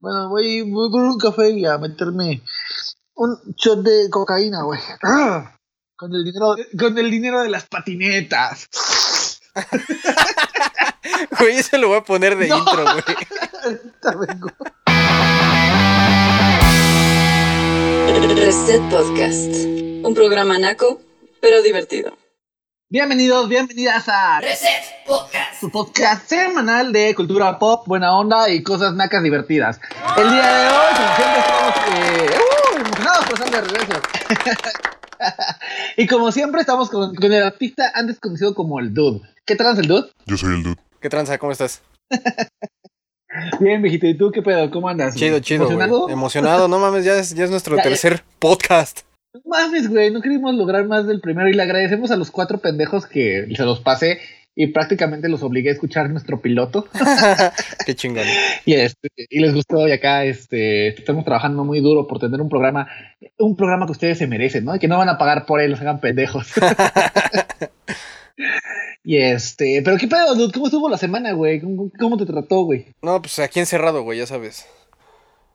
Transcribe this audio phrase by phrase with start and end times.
[0.00, 2.42] Bueno, voy, voy por un café y a meterme
[3.14, 4.80] un shot de cocaína, güey.
[5.02, 5.56] ¡Ah!
[5.96, 8.70] Con el dinero, con el dinero de las patinetas.
[11.38, 12.58] Güey, eso lo voy a poner de No.
[12.58, 13.04] intro, güey.
[13.64, 14.48] Ahorita vengo.
[18.34, 19.54] Reset Podcast.
[20.04, 21.02] Un programa naco,
[21.42, 22.16] pero divertido.
[22.92, 25.60] Bienvenidos, bienvenidas a Reset Podcast.
[25.60, 29.80] su podcast semanal de cultura pop, buena onda y cosas nacas divertidas.
[30.16, 34.02] El día de hoy, como siempre, estamos eh, uh, emocionados por estar de regreso.
[35.98, 39.20] y como siempre, estamos con, con el artista antes conocido como el Dude.
[39.44, 40.10] ¿Qué trans el Dude?
[40.26, 40.76] Yo soy el dude.
[41.00, 41.38] ¿Qué tranza?
[41.38, 41.82] ¿Cómo estás?
[43.60, 44.06] Bien, viejito.
[44.08, 44.68] ¿Y tú qué pedo?
[44.72, 45.14] ¿Cómo andas?
[45.14, 45.66] Chido, chido.
[45.66, 46.08] ¿Emocionado?
[46.08, 47.88] Emocionado, no mames, ya es, ya es nuestro Ya, ya.
[47.90, 49.02] tercer podcast.
[49.32, 52.58] No mames, güey, no queríamos lograr más del primero y le agradecemos a los cuatro
[52.58, 54.18] pendejos que se los pasé
[54.56, 56.88] y prácticamente los obligué a escuchar nuestro piloto
[57.86, 58.24] Qué chingón.
[58.64, 62.48] y, este, y les gustó y acá este, estamos trabajando muy duro por tener un
[62.48, 62.88] programa,
[63.38, 64.74] un programa que ustedes se merecen, ¿no?
[64.74, 66.48] Y que no van a pagar por él, los hagan pendejos.
[69.04, 70.52] y este, pero qué pedo, dude?
[70.52, 71.60] ¿cómo estuvo la semana, güey?
[71.60, 72.86] ¿Cómo, cómo te trató, güey?
[73.00, 74.66] No, pues aquí encerrado, güey, ya sabes.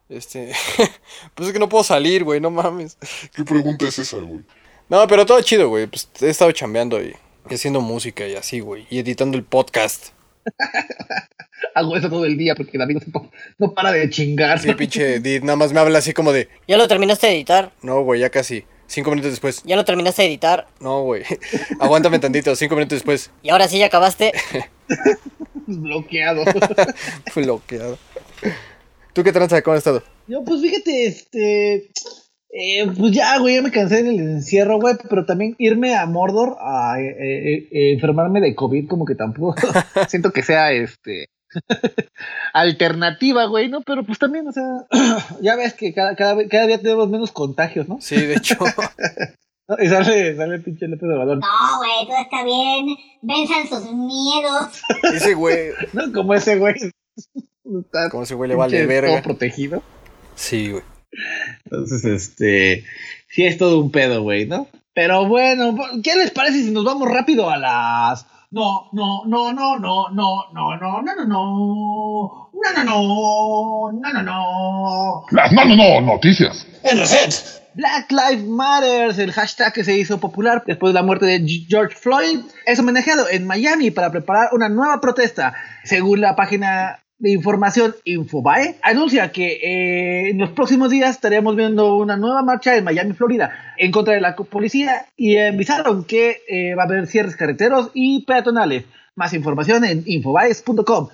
[0.09, 0.52] Este.
[1.36, 2.98] pues es que no puedo salir, güey, no mames.
[3.34, 4.42] ¿Qué pregunta es esa, güey?
[4.88, 5.88] No, pero todo chido, güey.
[5.88, 7.16] Pues he estado chambeando y,
[7.50, 8.86] haciendo música y así, güey.
[8.89, 10.09] Y editando el podcast.
[11.73, 13.02] Hago eso todo el día porque David
[13.58, 14.59] no, para de chingar.
[14.59, 16.50] Sí, pinche Edith, nada más me habla así como de.
[16.67, 17.72] ¿Ya lo terminaste de editar?
[17.81, 18.66] No, güey, ya casi.
[18.88, 19.64] Cinco minutos después.
[19.66, 20.67] ¿Ya lo terminaste de editar?
[20.80, 21.23] No, güey.
[21.80, 23.31] Aguántame tantito, cinco minutos después.
[23.42, 24.31] ¿Y ahora sí ya acabaste?
[25.66, 26.44] Bloqueado.
[27.36, 27.97] Bloqueado.
[29.16, 29.61] ¿Tú qué tranza?
[29.61, 30.03] ¿Cómo has estado?
[30.27, 31.89] Yo, pues fíjate, este.
[32.49, 36.57] eh, pues ya, güey, ya me cansé del encierro, güey, pero también irme a Mordor
[36.59, 39.55] a eh, eh, enfermarme de COVID, como que tampoco
[40.09, 41.30] siento que sea este.
[42.53, 43.83] alternativa, güey, ¿no?
[43.83, 44.66] Pero pues también, o sea,
[45.41, 48.00] ya ves que cada, cada, día tenemos menos contagios, ¿no?
[48.02, 48.57] Sí, de hecho.
[49.69, 49.77] ¿No?
[49.81, 51.38] Y sale, sale el pinche López Obrador.
[51.38, 52.97] No, güey, todo está bien.
[53.22, 54.81] Venzan sus miedos.
[55.16, 55.69] Ese güey.
[55.94, 56.11] ¿No?
[56.11, 56.75] Como ese güey.
[58.12, 59.09] Como ese güey le vale verga.
[59.09, 59.84] todo protegido.
[60.36, 60.84] Sí, güey.
[61.66, 62.84] Entonces, este,
[63.30, 64.68] sí es todo un pedo, güey, ¿no?
[64.94, 68.26] Pero bueno, ¿qué les parece si nos vamos rápido a las...
[68.52, 74.14] No, no, no, no, no, no, no, no, no, no, no, no, no, no, no,
[74.14, 75.26] no, no.
[75.32, 76.66] Las no, no, no, noticias.
[77.74, 81.96] Black Lives Matter, el hashtag que se hizo popular después de la muerte de George
[81.97, 85.53] Floyd, es homenajeado en Miami para preparar una nueva protesta.
[85.84, 91.96] Según la página de información Infobae, anuncia que eh, en los próximos días estaremos viendo
[91.96, 96.76] una nueva marcha en Miami, Florida, en contra de la policía y avisaron que eh,
[96.76, 98.86] va a haber cierres carreteros y peatonales.
[99.16, 101.09] Más información en infobaes.com.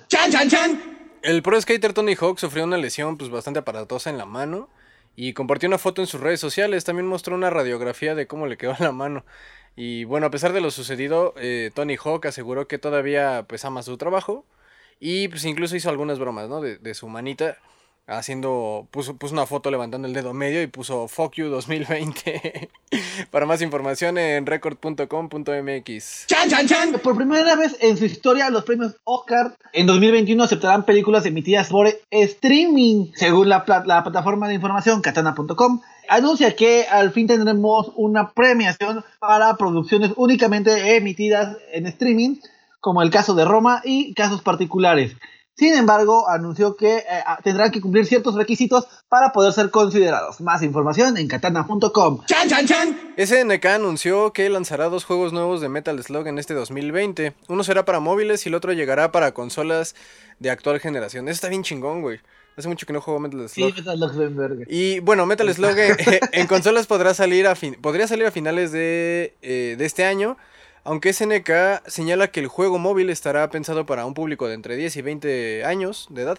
[1.22, 4.68] El pro skater Tony Hawk sufrió una lesión pues bastante aparatosa en la mano
[5.14, 6.82] y compartió una foto en sus redes sociales.
[6.82, 9.24] También mostró una radiografía de cómo le quedó la mano.
[9.76, 13.84] Y bueno, a pesar de lo sucedido, eh, Tony Hawk aseguró que todavía pues ama
[13.84, 14.44] su trabajo
[15.00, 16.60] y pues incluso hizo algunas bromas, ¿no?
[16.60, 17.56] De, su manita
[18.06, 22.70] haciendo, puso, puso una foto levantando el dedo medio y puso Fuck You 2020.
[23.30, 26.26] Para más información en record.com.mx.
[27.02, 31.88] Por primera vez en su historia, los premios Oscar en 2021 aceptarán películas emitidas por
[32.10, 33.12] streaming.
[33.14, 39.56] Según la, la plataforma de información katana.com, anuncia que al fin tendremos una premiación para
[39.56, 42.36] producciones únicamente emitidas en streaming,
[42.82, 45.16] como el caso de Roma y casos particulares.
[45.54, 50.40] Sin embargo, anunció que eh, ah, tendrán que cumplir ciertos requisitos para poder ser considerados.
[50.40, 52.20] Más información en katana.com.
[53.18, 57.34] SNK anunció que lanzará dos juegos nuevos de Metal Slug en este 2020.
[57.48, 59.94] Uno será para móviles y el otro llegará para consolas
[60.38, 61.28] de actual generación.
[61.28, 62.20] Eso está bien chingón, güey.
[62.56, 63.76] Hace mucho que no juego Metal Sí, Slug.
[63.76, 68.26] Metal Slug Y bueno, Metal Slug eh, en consolas podrá salir a fin- podría salir
[68.26, 70.36] a finales de, eh, de este año.
[70.84, 74.96] Aunque SNK señala que el juego móvil estará pensado para un público de entre 10
[74.96, 76.38] y 20 años de edad.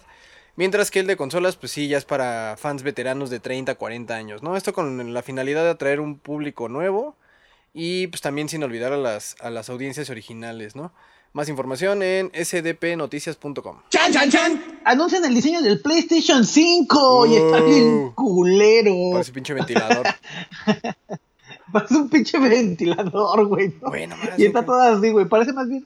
[0.56, 4.14] Mientras que el de consolas, pues sí, ya es para fans veteranos de 30, 40
[4.14, 4.56] años, ¿no?
[4.56, 7.16] Esto con la finalidad de atraer un público nuevo
[7.72, 10.92] y pues también sin olvidar a las, a las audiencias originales, ¿no?
[11.32, 13.78] Más información en sdpnoticias.com.
[14.84, 18.14] Anuncian el diseño del PlayStation 5 y está bien Wow.
[18.14, 18.94] culero.
[19.14, 20.06] Parece pinche ventilador.
[21.72, 23.74] Parece un pinche ventilador, güey.
[23.80, 23.88] ¿no?
[23.88, 25.26] Güey, no mames, y está todo así, güey.
[25.26, 25.82] Parece más bien.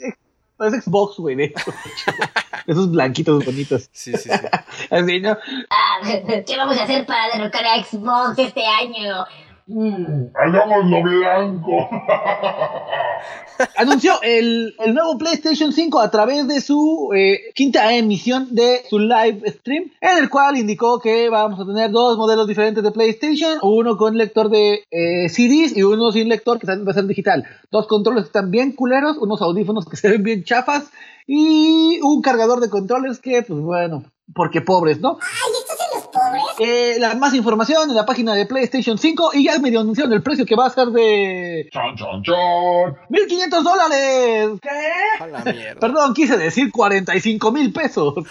[0.56, 1.72] Parece Xbox, güey, de hecho.
[2.66, 3.88] Esos blanquitos bonitos.
[3.92, 4.30] Sí, sí, sí.
[4.90, 5.38] Así, ¿no?
[5.70, 6.00] Ah,
[6.46, 9.24] ¿Qué vamos a hacer para derrocar a Xbox este año?
[9.68, 11.90] Mm, hagámoslo blanco.
[13.76, 18.98] anunció el, el nuevo PlayStation 5 a través de su eh, quinta emisión de su
[18.98, 23.58] live stream, en el cual indicó que vamos a tener dos modelos diferentes de PlayStation,
[23.62, 27.44] uno con lector de eh, CDs y uno sin lector que va a ser digital.
[27.70, 30.90] Dos controles que están bien culeros, unos audífonos que se ven bien chafas
[31.26, 34.04] y un cargador de controles que, pues bueno,
[34.34, 35.18] porque pobres, ¿no?
[35.20, 36.42] Ay, estos son los pobres.
[36.58, 40.22] Eh, la más información en la página de PlayStation 5 y ya medio anunciaron el
[40.22, 42.96] precio que va a ser de Chon, chon, chon.
[43.08, 44.48] 1500 dólares.
[44.60, 45.22] ¿Qué?
[45.22, 45.80] A la mierda.
[45.80, 48.14] Perdón, quise decir 45 mil pesos.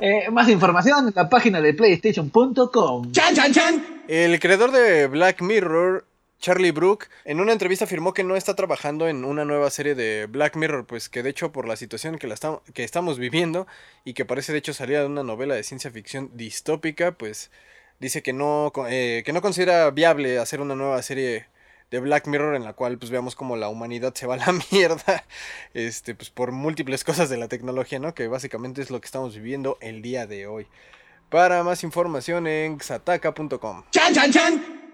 [0.00, 3.12] Eh, más información en la página de PlayStation.com.
[4.08, 6.04] El creador de Black Mirror,
[6.38, 10.26] Charlie Brook, en una entrevista afirmó que no está trabajando en una nueva serie de
[10.26, 12.32] Black Mirror, pues que de hecho por la situación que,
[12.74, 13.66] que estamos viviendo
[14.04, 17.50] y que parece de hecho salida de una novela de ciencia ficción distópica, pues
[18.00, 21.46] dice que no, eh, que no considera viable hacer una nueva serie
[21.90, 24.52] de Black Mirror en la cual pues veamos como la humanidad se va a la
[24.70, 25.24] mierda,
[25.74, 28.14] este, pues por múltiples cosas de la tecnología, ¿no?
[28.14, 30.66] Que básicamente es lo que estamos viviendo el día de hoy.
[31.30, 33.84] Para más información en xataka.com.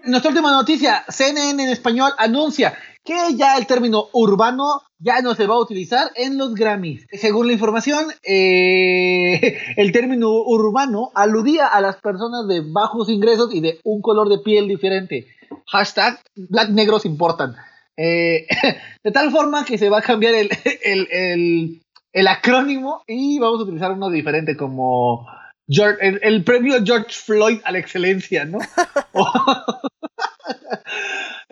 [0.05, 2.73] Nuestra última noticia, CNN en español anuncia
[3.05, 7.07] que ya el término urbano ya no se va a utilizar en los Grammys.
[7.11, 13.61] Según la información, eh, el término urbano aludía a las personas de bajos ingresos y
[13.61, 15.27] de un color de piel diferente.
[15.67, 17.55] Hashtag Black Negros Importan.
[17.95, 18.45] Eh,
[19.03, 21.81] de tal forma que se va a cambiar el,
[22.27, 25.25] acrónimo y vamos a utilizar uno diferente como
[25.69, 28.59] George- el, el premio George Floyd a la excelencia, ¿no?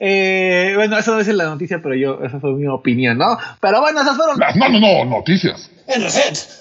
[0.03, 3.37] Eh, bueno, eso no es en la noticia, pero yo, esa fue mi opinión, ¿no?
[3.59, 4.39] Pero bueno, esas fueron.
[4.39, 5.69] Las no, no, no, noticias.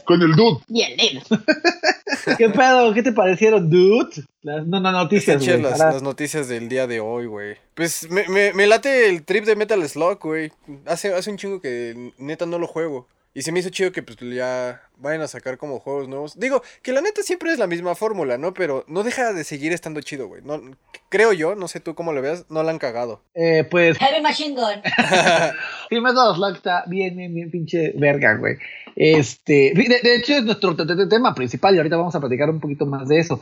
[0.04, 0.60] Con el dude.
[0.68, 1.22] Bien, Lil.
[2.36, 2.92] ¿Qué pedo?
[2.92, 4.10] ¿Qué te parecieron, dude?
[4.42, 5.62] Las no, no, noticias, güey.
[5.62, 7.56] las, las noticias del día de hoy, güey.
[7.74, 10.52] Pues me, me, me late el trip de Metal Slug, güey.
[10.84, 13.08] Hace, hace un chingo que neta no lo juego.
[13.32, 16.38] Y se me hizo chido que pues ya vayan a sacar como juegos nuevos.
[16.40, 18.52] Digo, que la neta siempre es la misma fórmula, ¿no?
[18.54, 20.42] Pero no deja de seguir estando chido, güey.
[20.42, 20.60] No,
[21.08, 23.22] creo yo, no sé tú cómo lo veas, no la han cagado.
[23.34, 26.02] Eh, pues, Heavy Machine Gun.
[26.02, 28.56] Metal Slug está bien, bien, bien pinche verga, güey.
[28.96, 32.50] Este, de, de hecho es nuestro te- te- tema principal y ahorita vamos a platicar
[32.50, 33.40] un poquito más de eso.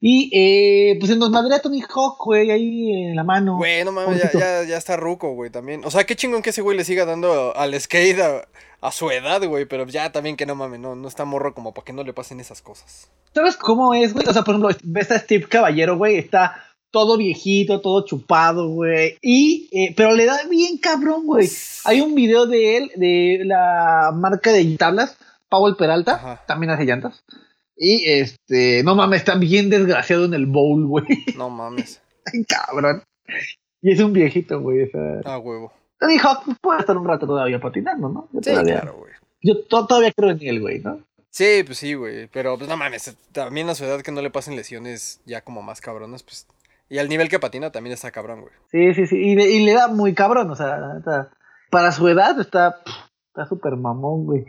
[0.00, 3.56] Y, eh, pues en nos madre a Tony Hawk, güey, ahí en la mano.
[3.56, 5.84] Güey, no mames, ya, ya, ya está ruco, güey, también.
[5.84, 8.46] O sea, qué chingón que ese güey le siga dando al skate a,
[8.80, 9.64] a su edad, güey.
[9.64, 12.12] Pero ya también que no mames, no, no está morro como para que no le
[12.12, 13.10] pasen esas cosas.
[13.34, 14.26] ¿Sabes cómo es, güey?
[14.28, 19.18] O sea, por ejemplo, ves a Steve Caballero, güey, está todo viejito, todo chupado, güey.
[19.20, 21.48] Y, eh, pero le da bien cabrón, güey.
[21.84, 25.16] Hay un video de él, de la marca de tablas,
[25.48, 26.44] Powell Peralta, Ajá.
[26.46, 27.24] también hace llantas.
[27.78, 31.06] Y este, no mames, está bien desgraciado en el bowl, güey.
[31.36, 32.02] No mames.
[32.32, 33.02] Ay, cabrón.
[33.80, 34.82] Y es un viejito, güey.
[34.82, 35.72] O sea, Ah, huevo.
[36.00, 38.28] Tony Hawk puede estar un rato todavía patinando, ¿no?
[38.32, 39.12] Yo Sí, todavía, claro, güey.
[39.42, 41.00] yo to- todavía creo en él, güey, ¿no?
[41.30, 42.26] Sí, pues sí, güey.
[42.28, 45.62] Pero pues no mames, también a su edad que no le pasen lesiones ya como
[45.62, 46.46] más cabronas, pues.
[46.88, 48.52] Y al nivel que patina también está cabrón, güey.
[48.72, 49.16] Sí, sí, sí.
[49.16, 51.00] Y, le- y le da muy cabrón, o sea,
[51.70, 52.80] para su edad está
[53.28, 54.44] está súper mamón, güey.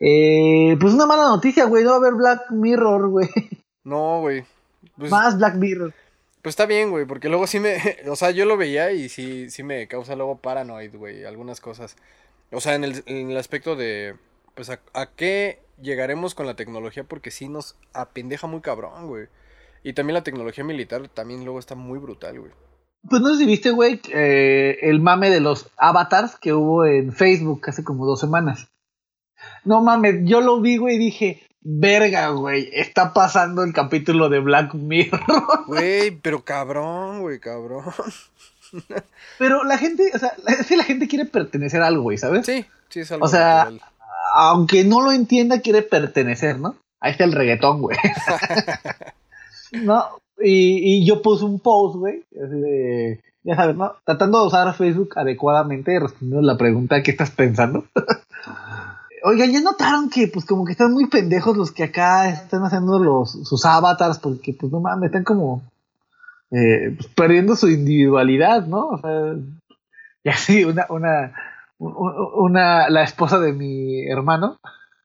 [0.00, 1.84] Eh, pues una mala noticia, güey.
[1.84, 3.28] No va a haber Black Mirror, güey.
[3.84, 4.44] No, güey.
[4.96, 5.94] Pues, Más Black Mirror.
[6.42, 7.76] pues está bien, güey, porque luego sí me.
[8.08, 11.96] O sea, yo lo veía y sí, sí me causa luego paranoid, güey, algunas cosas.
[12.52, 14.16] O sea, en el, en el aspecto de.
[14.54, 19.26] Pues a, a qué llegaremos con la tecnología, porque sí nos apendeja muy cabrón, güey.
[19.84, 22.52] Y también la tecnología militar también luego está muy brutal, güey.
[23.08, 27.12] Pues no sé si viste, güey, eh, el mame de los avatars que hubo en
[27.12, 28.68] Facebook hace como dos semanas.
[29.64, 34.40] No mames, yo lo vi, güey, y dije, verga, güey, está pasando el capítulo de
[34.40, 35.20] Black Mirror.
[35.66, 37.84] Güey, pero cabrón, güey, cabrón.
[39.38, 42.44] Pero la gente, o sea, es que la gente quiere pertenecer a algo, güey, ¿sabes?
[42.44, 43.80] Sí, sí es algo O sea, natural.
[44.34, 46.76] aunque no lo entienda, quiere pertenecer, ¿no?
[47.00, 47.96] Ahí está el reggaetón, güey.
[49.72, 50.04] no,
[50.38, 53.94] y, y yo puse un post, güey, así de, ya sabes, ¿no?
[54.04, 57.84] Tratando de usar Facebook adecuadamente, respondiendo la pregunta, ¿qué estás pensando?
[59.24, 62.98] Oigan, ¿ya notaron que, pues, como que están muy pendejos los que acá están haciendo
[62.98, 64.18] los, sus avatars?
[64.18, 65.62] Porque, pues, no mames, están como,
[66.50, 68.88] eh, pues, perdiendo su individualidad, ¿no?
[68.88, 69.34] O sea,
[70.24, 71.32] y así, una, una,
[71.78, 74.58] una, la esposa de mi hermano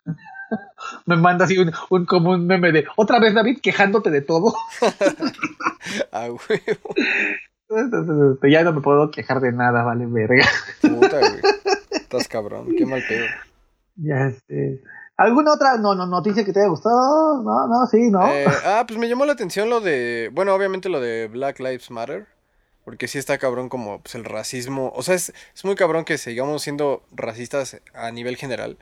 [1.05, 4.53] me manda así un, un como un meme de otra vez David quejándote de todo.
[6.11, 6.27] Ah,
[7.69, 10.45] este, ya no me puedo quejar de nada, vale verga.
[10.81, 11.41] Puta, güey.
[11.91, 13.25] Estás cabrón, qué mal pedo.
[13.97, 14.81] Este.
[15.17, 17.43] ¿Alguna otra no, no, noticia que te haya gustado?
[17.43, 18.27] No, no, sí, no.
[18.27, 20.29] Eh, ah, pues me llamó la atención lo de.
[20.33, 22.27] Bueno, obviamente lo de Black Lives Matter.
[22.83, 24.91] Porque sí está cabrón como pues, el racismo.
[24.95, 28.77] O sea, es, es muy cabrón que sigamos siendo racistas a nivel general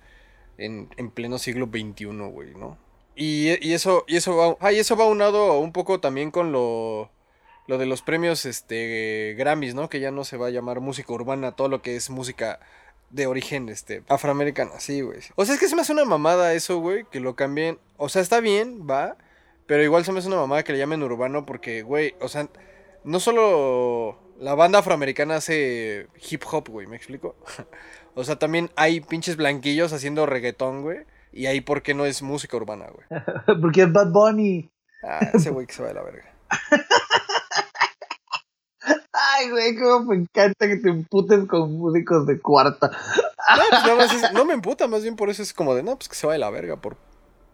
[0.57, 2.77] en, en pleno siglo XXI, güey, ¿no?
[3.15, 6.51] Y, y eso, y eso va, ah, y eso va unado un poco también con
[6.51, 7.11] lo,
[7.67, 9.89] lo de los premios este, Grammys, ¿no?
[9.89, 12.59] Que ya no se va a llamar música urbana, todo lo que es música
[13.11, 15.19] de origen este, afroamericana, sí, güey.
[15.35, 17.79] O sea, es que se me hace una mamada eso, güey, que lo cambien.
[17.97, 19.17] O sea, está bien, va,
[19.67, 22.47] pero igual se me hace una mamada que le llamen urbano porque, güey, o sea,
[23.03, 27.35] no solo la banda afroamericana hace hip hop, güey, ¿me explico?
[28.15, 30.99] o sea, también hay pinches blanquillos haciendo reggaetón, güey.
[31.33, 33.21] Y ahí, ¿por qué no es música urbana, güey?
[33.61, 34.69] Porque es Bad Bunny.
[35.03, 36.33] Ah, ese güey que se va de la verga.
[39.37, 42.89] Ay, güey, cómo me encanta que te emputes con músicos de cuarta.
[42.89, 45.83] No, pues nada más es- no me emputa, más bien por eso es como de,
[45.83, 46.97] no, pues que se va de la verga por,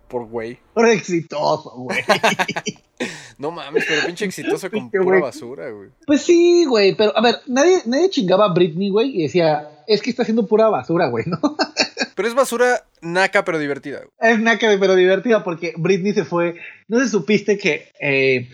[0.08, 0.60] por güey.
[0.74, 2.00] Por exitoso, güey.
[3.38, 5.22] No mames, pero pinche exitoso con pura güey.
[5.22, 5.90] basura, güey.
[6.08, 10.02] Pues sí, güey, pero a ver, nadie, nadie chingaba a Britney, güey, y decía, es
[10.02, 11.40] que está haciendo pura basura, güey, ¿no?
[12.16, 14.10] Pero es basura naca, pero divertida, güey.
[14.34, 16.56] Es naca, pero divertida porque Britney se fue.
[16.88, 18.50] No sé, supiste que eh,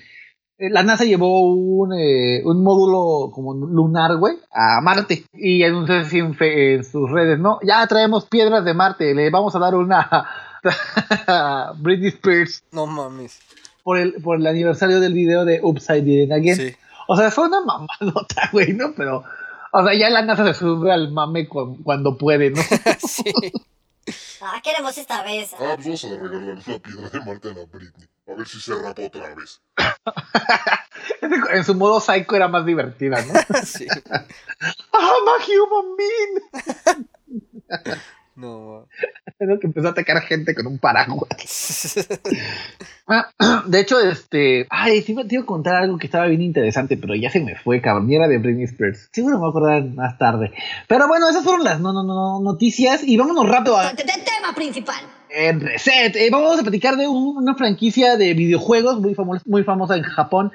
[0.57, 5.25] la NASA llevó un, eh, un módulo como lunar, güey, a Marte.
[5.33, 7.60] Y anunció así en, fe- en sus redes, ¿no?
[7.63, 10.07] Ya traemos piedras de Marte, le vamos a dar una
[11.27, 13.39] a Britney Spears No mames.
[13.83, 16.55] por el, por el aniversario del video de Upside Down Again.
[16.55, 16.75] Sí.
[17.07, 18.93] O sea, fue una mamadota, güey, ¿no?
[18.95, 19.24] Pero,
[19.74, 22.62] o sea, ya la NASA se sube al mame cu- cuando puede, ¿no?
[23.00, 23.24] sí.
[24.45, 25.53] Ah, queremos esta vez.
[25.53, 28.09] Ah, pues vamos a regalarle una piedra de Marte a la Britney.
[28.27, 29.62] A ver si se rapa otra vez.
[31.53, 33.33] en su modo psycho era más divertida, ¿no?
[33.65, 33.88] sí.
[34.93, 36.41] I'm a human being.
[38.35, 38.87] No.
[39.37, 41.29] Creo que empezó a atacar gente con un paraguas.
[43.07, 43.29] Ah,
[43.67, 44.65] de hecho, este.
[44.69, 47.39] Ay, sí me te iba a contar algo que estaba bien interesante, pero ya se
[47.41, 48.09] me fue, cabrón.
[48.09, 49.09] Y era de Britney Spears.
[49.11, 50.51] Seguro me voy a acordar más tarde.
[50.87, 53.03] Pero bueno, esas fueron las no, no, no, noticias.
[53.03, 54.95] Y vámonos rápido a, Tema principal.
[55.29, 56.15] en Reset.
[56.15, 60.03] Eh, vamos a platicar de un- una franquicia de videojuegos muy, famo- muy famosa en
[60.03, 60.51] Japón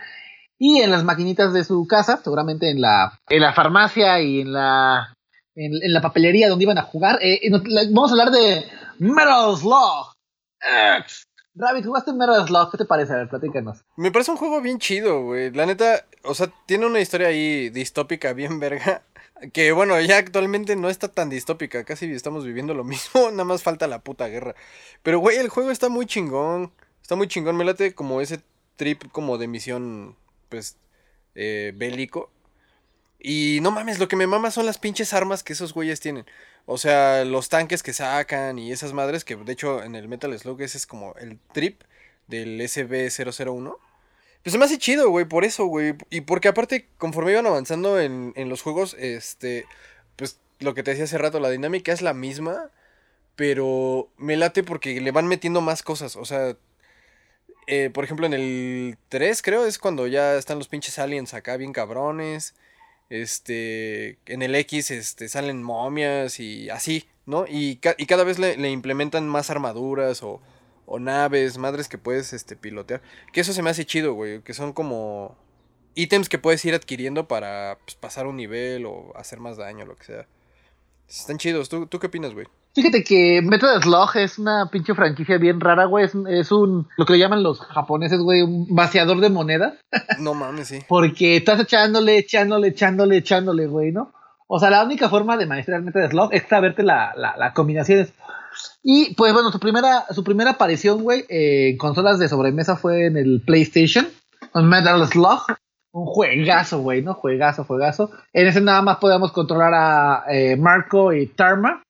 [0.58, 4.52] y en las maquinitas de su casa, seguramente en la, en la farmacia y en
[4.52, 5.14] la,
[5.58, 7.18] en, la papelería donde iban a jugar.
[7.20, 7.50] Eh,
[7.90, 8.64] vamos a hablar de
[8.98, 10.14] Metal Slug
[11.00, 11.24] X.
[11.54, 12.70] Rabbit, ¿jugaste Metal Slug?
[12.70, 13.12] ¿Qué te parece?
[13.12, 13.84] A ver, platícanos.
[13.96, 15.50] Me parece un juego bien chido, güey.
[15.50, 19.02] La neta, o sea, tiene una historia ahí distópica bien verga.
[19.52, 21.84] Que bueno, ya actualmente no está tan distópica.
[21.84, 23.30] Casi estamos viviendo lo mismo.
[23.30, 24.56] Nada más falta la puta guerra.
[25.04, 26.72] Pero, güey, el juego está muy chingón.
[27.02, 27.54] Está muy chingón.
[27.54, 28.40] Me late como ese
[28.74, 30.16] trip como de misión,
[30.48, 30.76] pues,
[31.36, 32.32] eh, bélico.
[33.18, 36.26] Y no mames, lo que me mama son las pinches armas que esos güeyes tienen.
[36.66, 40.36] O sea, los tanques que sacan y esas madres que de hecho en el Metal
[40.38, 41.82] Slug ese es como el trip
[42.28, 43.76] del SB001.
[44.42, 45.94] Pues se me hace chido, güey, por eso, güey.
[46.10, 49.66] Y porque aparte, conforme iban avanzando en, en los juegos, este,
[50.16, 52.70] pues lo que te decía hace rato, la dinámica es la misma,
[53.36, 56.16] pero me late porque le van metiendo más cosas.
[56.16, 56.56] O sea,
[57.66, 61.56] eh, por ejemplo, en el 3 creo es cuando ya están los pinches aliens acá
[61.56, 62.54] bien cabrones.
[63.10, 67.46] Este, en el X este, salen momias y así, ¿no?
[67.48, 70.40] Y, ca- y cada vez le, le implementan más armaduras o,
[70.86, 73.00] o naves, madres que puedes este, pilotear.
[73.32, 74.42] Que eso se me hace chido, güey.
[74.42, 75.36] Que son como
[75.94, 79.96] ítems que puedes ir adquiriendo para pues, pasar un nivel o hacer más daño, lo
[79.96, 80.26] que sea.
[81.08, 81.68] Están chidos.
[81.70, 82.46] ¿Tú, tú qué opinas, güey?
[82.78, 86.04] Fíjate que Metal Slug es una pinche franquicia bien rara, güey.
[86.04, 89.74] Es, es un, lo que le llaman los japoneses, güey, un vaciador de monedas.
[90.20, 90.78] No mames, sí.
[90.86, 94.12] Porque estás echándole, echándole, echándole, echándole, güey, ¿no?
[94.46, 98.12] O sea, la única forma de maestrar Metal Slug es saberte la, la, las combinaciones.
[98.84, 103.06] Y pues bueno, su primera, su primera aparición, güey, eh, en consolas de sobremesa fue
[103.06, 104.06] en el PlayStation,
[104.52, 105.40] con Metal Slug.
[105.90, 107.14] Un juegazo, güey, ¿no?
[107.14, 108.12] Juegazo, juegazo.
[108.32, 111.82] En ese nada más podíamos controlar a eh, Marco y Tarma.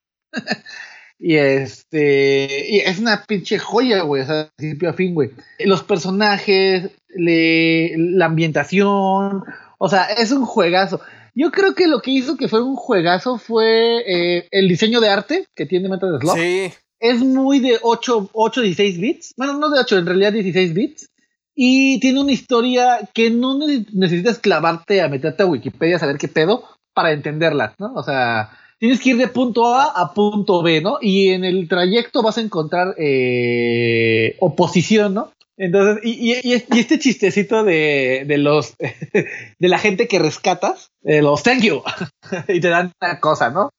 [1.19, 2.67] Y este.
[2.71, 4.23] Y es una pinche joya, güey.
[4.23, 5.31] O sea, de principio a fin, güey.
[5.61, 9.43] Los personajes, le- la ambientación.
[9.79, 11.01] O sea, es un juegazo.
[11.35, 15.09] Yo creo que lo que hizo que fuera un juegazo fue eh, el diseño de
[15.09, 16.37] arte que tiene Metal Slug.
[16.37, 19.35] Sí, Es muy de 8, 8, 16 bits.
[19.37, 21.11] Bueno, no de 8, en realidad 16 bits.
[21.55, 26.17] Y tiene una historia que no ne- necesitas clavarte a meterte a Wikipedia a saber
[26.19, 27.95] qué pedo para entenderla, ¿no?
[27.95, 30.99] O sea, tienes que ir de punto A a punto B, ¿no?
[31.01, 35.33] Y en el trayecto vas a encontrar eh, oposición, ¿no?
[35.57, 38.75] Entonces, y, y- y es- y este chistecito de, los
[39.59, 41.83] de la gente que rescatas, de los thank you,
[42.49, 43.71] y te dan una cosa, ¿no?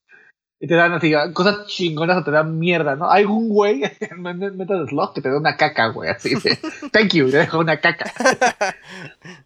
[0.62, 3.10] Y te dan así, cosas chingonas o te dan mierda, ¿no?
[3.10, 6.58] Hay un güey en Metal Slug que te da una caca, güey, así de,
[6.92, 8.12] thank you, te dejo una caca.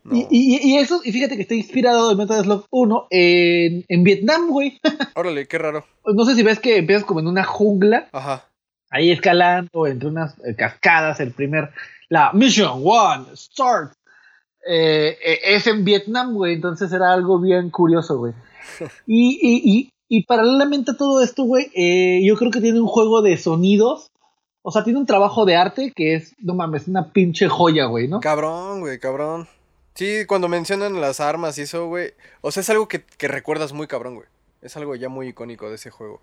[0.03, 0.15] No.
[0.15, 4.03] Y, y, y eso, y fíjate que está inspirado de Metal Slug 1 en, en
[4.03, 4.79] Vietnam, güey.
[5.15, 5.85] Órale, qué raro.
[6.05, 8.45] No sé si ves que empiezas como en una jungla, Ajá.
[8.89, 11.71] ahí escalando entre unas eh, cascadas, el primer,
[12.09, 13.93] la Mission One, Start.
[14.67, 18.33] Eh, eh, es en Vietnam, güey, entonces era algo bien curioso, güey.
[19.07, 23.21] Y, y, y, paralelamente a todo esto, güey, eh, yo creo que tiene un juego
[23.21, 24.11] de sonidos,
[24.61, 28.07] o sea, tiene un trabajo de arte que es, no mames, una pinche joya, güey,
[28.07, 28.19] ¿no?
[28.19, 29.47] Cabrón, güey, cabrón.
[29.95, 32.11] Sí, cuando mencionan las armas y eso, güey.
[32.41, 34.27] O sea, es algo que, que recuerdas muy cabrón, güey.
[34.61, 36.19] Es algo ya muy icónico de ese juego.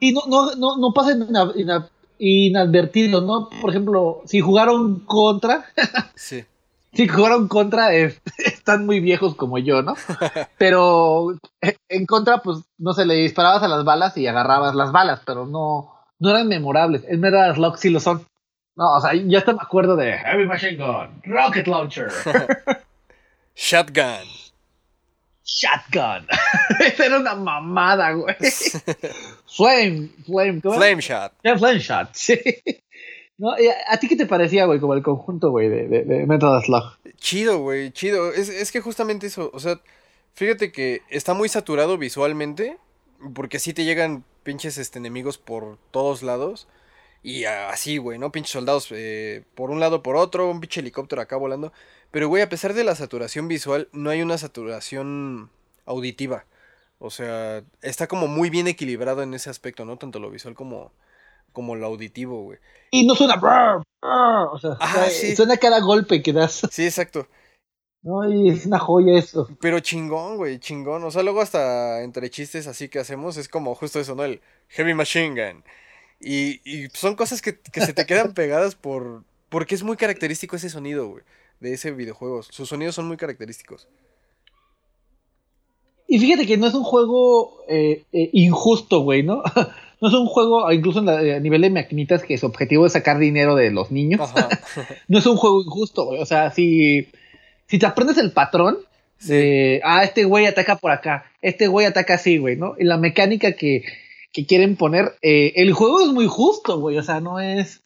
[0.00, 3.48] Y no, no, no, no pasa ina- ina- inadvertido, ¿no?
[3.60, 5.64] Por ejemplo, si jugaron contra,
[6.16, 6.44] Sí.
[6.92, 9.94] Si jugaron contra, es- están muy viejos como yo, ¿no?
[10.58, 14.92] Pero eh, en contra, pues, no sé, le disparabas a las balas y agarrabas las
[14.92, 17.04] balas, pero no, no eran memorables.
[17.08, 18.26] En Metal Slug sí lo son.
[18.76, 22.08] No, o sea, yo hasta me acuerdo de Heavy Machine Gun, Rocket Launcher,
[23.56, 24.26] Shotgun.
[25.44, 26.26] Shotgun.
[26.80, 28.36] Esa era una mamada, güey.
[29.46, 30.74] Flame, Flame, ¿cómo?
[30.76, 31.32] Flame Shot.
[31.42, 32.38] Ya, Flame Shot, sí.
[33.38, 33.58] ¿No?
[33.58, 36.98] ¿Y a, ti qué te parecía, güey, como el conjunto, güey, de, de, Metal Slug?
[37.16, 38.32] Chido, güey, chido.
[38.32, 39.80] Es, es que justamente eso, o sea,
[40.34, 42.78] fíjate que está muy saturado visualmente,
[43.34, 46.68] porque sí te llegan pinches este, enemigos por todos lados.
[47.22, 48.32] Y así, güey, ¿no?
[48.32, 51.72] Pinches soldados eh, por un lado, por otro, un pinche helicóptero acá volando.
[52.10, 55.50] Pero, güey, a pesar de la saturación visual, no hay una saturación
[55.84, 56.46] auditiva.
[56.98, 59.98] O sea, está como muy bien equilibrado en ese aspecto, ¿no?
[59.98, 60.92] Tanto lo visual como,
[61.52, 62.58] como lo auditivo, güey.
[62.90, 63.36] Y no suena...
[63.36, 65.36] brr, brr, o sea, Ajá, suena- sí.
[65.36, 66.62] suena cada golpe que das.
[66.70, 67.26] Sí, exacto.
[68.02, 68.30] ¿no?
[68.30, 69.48] Y es una joya eso.
[69.60, 71.02] Pero chingón, güey, chingón.
[71.04, 74.24] O sea, luego hasta entre chistes así que hacemos es como justo eso, ¿no?
[74.24, 75.64] El Heavy Machine Gun.
[76.20, 79.24] Y, y son cosas que, que se te quedan pegadas por...
[79.48, 81.24] Porque es muy característico ese sonido, güey.
[81.60, 82.42] De ese videojuego.
[82.42, 83.88] Sus sonidos son muy característicos.
[86.06, 89.42] Y fíjate que no es un juego eh, eh, injusto, güey, ¿no?
[90.00, 93.56] no es un juego, incluso a nivel de maquinitas, que su objetivo es sacar dinero
[93.56, 94.30] de los niños.
[95.08, 96.20] No es un juego injusto, güey.
[96.20, 97.08] O sea, si,
[97.66, 98.78] si te aprendes el patrón
[99.24, 102.74] de, ah, este güey ataca por acá, este güey ataca así, güey, ¿no?
[102.78, 103.84] Y la mecánica que,
[104.32, 106.98] que quieren poner, eh, el juego es muy justo, güey.
[106.98, 107.82] O sea, no es,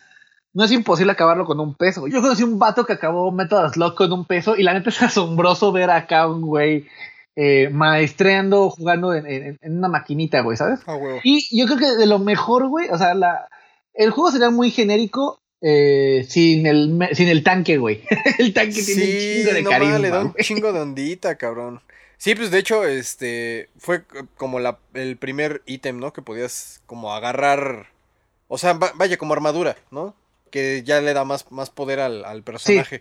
[0.52, 2.06] no es imposible acabarlo con un peso.
[2.08, 5.02] Yo conocí un vato que acabó Metal Slug con un peso y la neta es
[5.02, 6.86] asombroso ver acá un güey
[7.36, 10.80] eh, maestreando, jugando en, en- en una maquinita, güey, ¿sabes?
[10.86, 10.96] Ah.
[11.24, 13.48] Y yo creo que de lo mejor, güey, o sea, la,
[13.94, 18.02] el juego sería muy genérico eh, sin, el, sin el tanque, güey.
[18.38, 19.98] el tanque tiene un chingo de no carisma.
[19.98, 20.44] le da un güey.
[20.44, 21.80] chingo de ondita, cabrón.
[22.18, 24.02] Sí, pues de hecho, este, fue
[24.36, 26.12] como la, el primer ítem, ¿no?
[26.12, 27.86] Que podías como agarrar,
[28.48, 30.14] o sea, va- vaya, como armadura, ¿no?
[30.50, 33.00] Que ya le da más, más poder al, al personaje.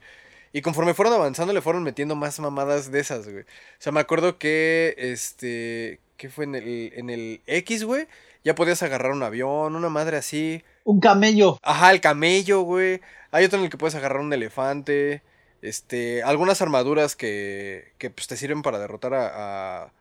[0.54, 3.44] Y conforme fueron avanzando, le fueron metiendo más mamadas de esas, güey.
[3.44, 3.46] O
[3.80, 8.08] sea, me acuerdo que, este, ¿qué fue en el, en el X, güey?
[8.44, 10.64] Ya podías agarrar un avión, una madre así.
[10.84, 11.58] Un camello.
[11.62, 13.02] Ajá, el camello, güey.
[13.32, 15.22] Hay otro en el que puedes agarrar un elefante.
[15.62, 19.92] Este, algunas armaduras que, que pues, te sirven para derrotar a, a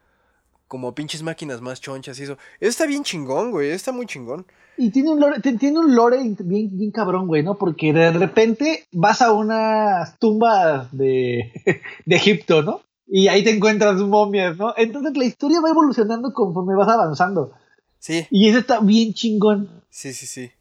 [0.71, 2.35] como pinches máquinas más chonchas y eso.
[2.61, 3.71] Eso está bien chingón, güey.
[3.71, 4.47] Está muy chingón.
[4.77, 7.59] Y tiene un lore, tiene un lore bien, bien cabrón, güey, ¿no?
[7.59, 11.53] Porque de repente vas a unas tumbas de,
[12.07, 12.83] de Egipto, ¿no?
[13.09, 14.73] Y ahí te encuentras momias, ¿no?
[14.77, 17.51] Entonces la historia va evolucionando conforme vas avanzando.
[17.99, 19.69] Sí, Y eso está bien chingón.
[19.91, 20.53] sí, sí, sí.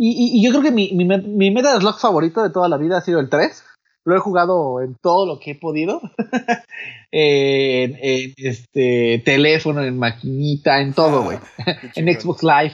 [0.00, 2.78] Y, y- y yo creo que mi, mi, mi Metal Slug favorito de toda la
[2.78, 3.62] vida ha sido el 3.
[4.08, 6.00] Lo he jugado en todo lo que he podido.
[7.12, 11.38] en, en, este teléfono, en maquinita, en todo, güey.
[11.92, 12.18] Qué en.
[12.18, 12.72] Xbox Live.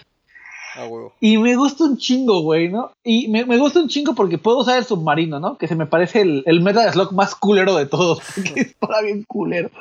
[0.76, 0.88] Ah.
[1.18, 2.92] Y me gusta un chingo, güey, ¿no?
[3.02, 5.58] Y me, me gusta un chingo porque puedo usar el submarino, ¿no?
[5.58, 8.20] Que se me parece el, el Metal Slug más culero de todos.
[8.36, 9.72] Porque es para bien culero.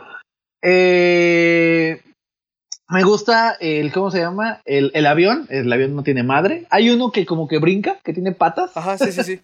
[0.63, 2.01] Eh,
[2.89, 4.61] me gusta el, ¿cómo se llama?
[4.65, 5.45] El, el avión.
[5.51, 6.65] El avión no tiene madre.
[6.71, 8.75] Hay uno que como que brinca, que tiene patas.
[8.75, 9.39] Ajá, sí, sí, sí.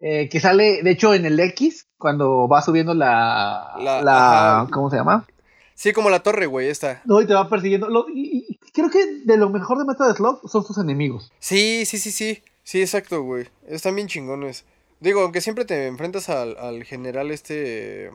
[0.00, 3.74] Eh, que sale, de hecho, en el X, cuando va subiendo la...
[3.78, 4.66] La-.
[4.72, 5.26] ¿Cómo se llama?
[5.74, 7.00] Sí, como la torre, güey, esta.
[7.04, 7.88] No, y te va persiguiendo.
[7.88, 11.32] Lo- y, y creo que de lo mejor de Metal Slug son sus enemigos.
[11.38, 12.42] Sí, sí, sí, sí.
[12.62, 13.48] Sí, exacto, güey.
[13.66, 14.64] Están bien chingones.
[15.00, 18.10] Digo, aunque siempre te enfrentas al, al general este...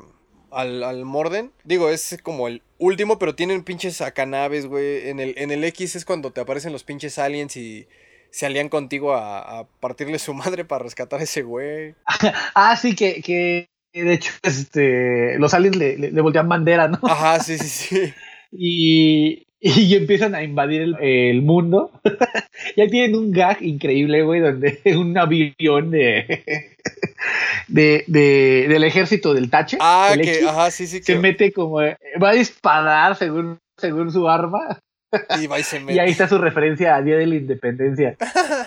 [0.52, 1.52] Al, al Morden.
[1.64, 5.10] Digo, es como el último, pero tienen pinches acanaves, güey.
[5.10, 7.88] En el, en el X es cuando te aparecen los pinches aliens y
[8.36, 11.96] se alían contigo a, a partirle su madre para rescatar a ese güey.
[12.54, 17.00] Ah, sí, que, que de hecho este, los aliens le, le, le voltean bandera, ¿no?
[17.04, 18.14] Ajá, sí, sí, sí.
[18.58, 21.92] Y, y empiezan a invadir el, el mundo.
[22.78, 26.44] ya tienen un gag increíble, güey, donde un avión de,
[27.68, 31.20] de, de- del ejército del Tache Ah, que, X, ajá, sí, sí, se que.
[31.20, 34.80] mete como va a disparar según según su arma
[35.42, 36.02] Y va y se y mete.
[36.02, 38.16] ahí está su referencia a Día de la Independencia.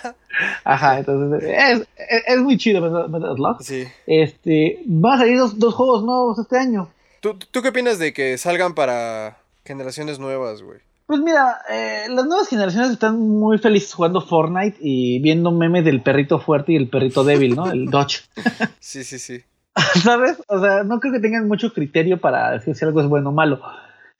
[0.63, 3.61] Ajá, entonces es, es, es muy chido Metal Slug.
[3.61, 3.87] Sí.
[4.07, 6.89] Este, van a salir dos, dos juegos nuevos este año.
[7.19, 10.79] ¿Tú, ¿Tú qué opinas de que salgan para generaciones nuevas, güey?
[11.09, 16.01] Pues mira, eh, las nuevas generaciones están muy felices jugando Fortnite y viendo memes del
[16.03, 17.71] perrito fuerte y el perrito débil, ¿no?
[17.71, 18.21] El Dodge.
[18.79, 19.41] Sí, sí, sí.
[20.03, 20.37] ¿Sabes?
[20.47, 23.31] O sea, no creo que tengan mucho criterio para decir si algo es bueno o
[23.33, 23.59] malo.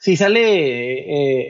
[0.01, 0.41] Si sale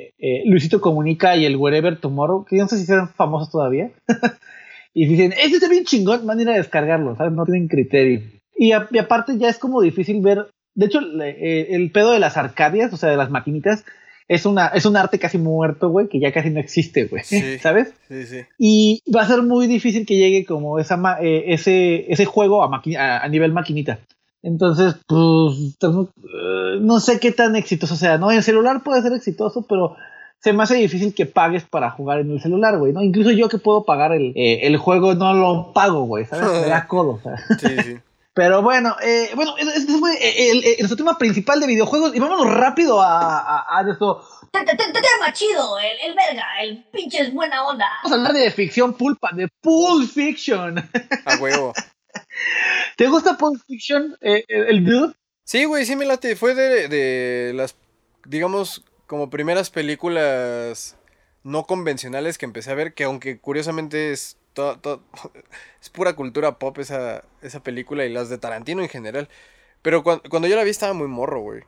[0.08, 3.52] eh, eh, Luisito Comunica y el Wherever Tomorrow, que yo no sé si sean famosos
[3.52, 3.92] todavía,
[4.94, 7.34] y dicen, este está bien chingón, van a ir a descargarlo, ¿sabes?
[7.34, 8.22] No tienen criterio.
[8.58, 12.12] Y, a- y aparte ya es como difícil ver, de hecho, le- eh, el pedo
[12.12, 13.86] de las arcadias, o sea, de las maquinitas,
[14.28, 17.58] es, una, es un arte casi muerto, güey, que ya casi no existe, güey, Sí.
[17.62, 17.94] ¿sabes?
[18.08, 18.38] Sí, sí.
[18.58, 22.64] Y va a ser muy difícil que llegue como esa ma- eh, ese, ese juego
[22.64, 24.00] a, a, a nivel maquinita.
[24.42, 25.56] Entonces, pues,
[25.88, 28.32] eh, no sé qué tan exitoso sea, ¿no?
[28.32, 29.96] En celular puede ser exitoso, pero
[30.40, 33.02] se me hace difícil que pagues para jugar en el celular, güey, ¿no?
[33.02, 36.62] Incluso yo que puedo pagar el, eh, el juego no lo pago, güey, ¿sabes?
[36.62, 37.36] Me da codo, o sea.
[37.60, 37.98] Sí, sí.
[38.34, 42.48] Pero bueno, eh, bueno, ese fue el, el- nuestro tema principal de videojuegos y vámonos
[42.54, 44.22] rápido a, a, a nuestro
[44.52, 47.86] Te- te- te- Tema chido, el, el verga, el pinche es buena onda.
[48.04, 50.78] Vamos a hablar de ficción pulpa, de Pulp Fiction.
[51.26, 51.74] A huevo.
[52.98, 55.14] ¿Te gusta Pulp Fiction, eh, el el dude?
[55.44, 56.36] Sí, güey, sí me late.
[56.36, 57.76] Fue de, las,
[58.26, 60.96] digamos, como primeras películas
[61.44, 64.38] no convencionales que empecé a ver, que aunque curiosamente es,
[65.94, 67.24] pura cultura pop esa,
[67.64, 69.30] película y las de Tarantino en general.
[69.82, 71.64] Pero cuan- cuando, yo la vi estaba muy morro, güey.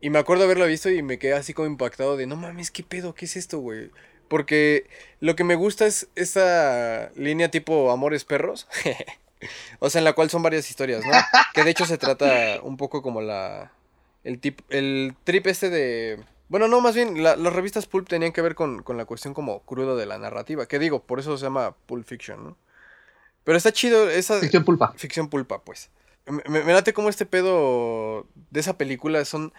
[0.00, 2.82] Y me acuerdo haberla visto y me quedé así como impactado de, no mames, ¿qué
[2.82, 3.14] pedo?
[3.14, 3.90] ¿Qué es esto, güey?
[4.28, 4.86] Porque
[5.20, 8.68] lo que me gusta es esa línea tipo Amores Perros.
[9.78, 11.12] o sea, en la cual son varias historias, ¿no?
[11.54, 13.72] Que de hecho se trata un poco como la...
[14.24, 16.22] El, tip, el trip este de...
[16.48, 19.34] Bueno, no, más bien, la- las revistas Pulp tenían que ver con, con la cuestión
[19.34, 20.66] como cruda de la narrativa.
[20.66, 22.56] Que digo, por eso se llama Pulp Fiction, ¿no?
[23.44, 24.38] Pero está chido esa...
[24.40, 24.92] Ficción pulpa.
[24.96, 25.90] Ficción pulpa, pues.
[26.26, 29.52] Me, me- me late como este pedo de esa película son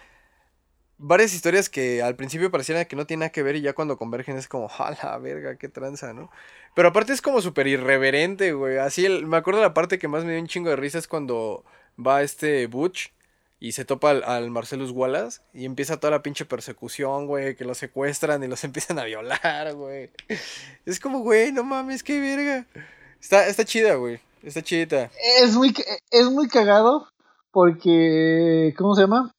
[0.98, 4.36] varias historias que al principio parecieran que no tienen que ver y ya cuando convergen
[4.36, 6.30] es como, a la verga, qué tranza, ¿no?
[6.74, 8.78] Pero aparte es como súper irreverente, güey.
[8.78, 11.08] Así, el- me acuerdo la parte que más me dio un chingo de risa es
[11.08, 11.64] cuando
[11.98, 13.12] va este Butch
[13.58, 17.64] y se topa al, al Marcellus Wallace y empieza toda la pinche persecución, güey, que
[17.64, 20.10] los secuestran y los empiezan a violar, güey.
[20.84, 22.66] Es como, güey, no mames, qué verga.
[23.20, 24.20] Está, está chida, güey.
[24.42, 25.10] Está chidita.
[25.42, 25.74] Es muy,
[26.10, 27.08] es muy cagado
[27.50, 29.32] porque, ¿cómo se llama?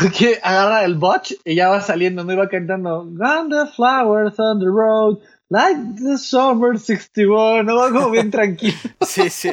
[0.00, 3.04] Porque agarra el botch y ya va saliendo, no iba cantando
[3.48, 5.18] the flowers on the road,
[5.50, 8.74] like the summer 61, no va como bien tranquilo.
[9.06, 9.52] Sí, sí.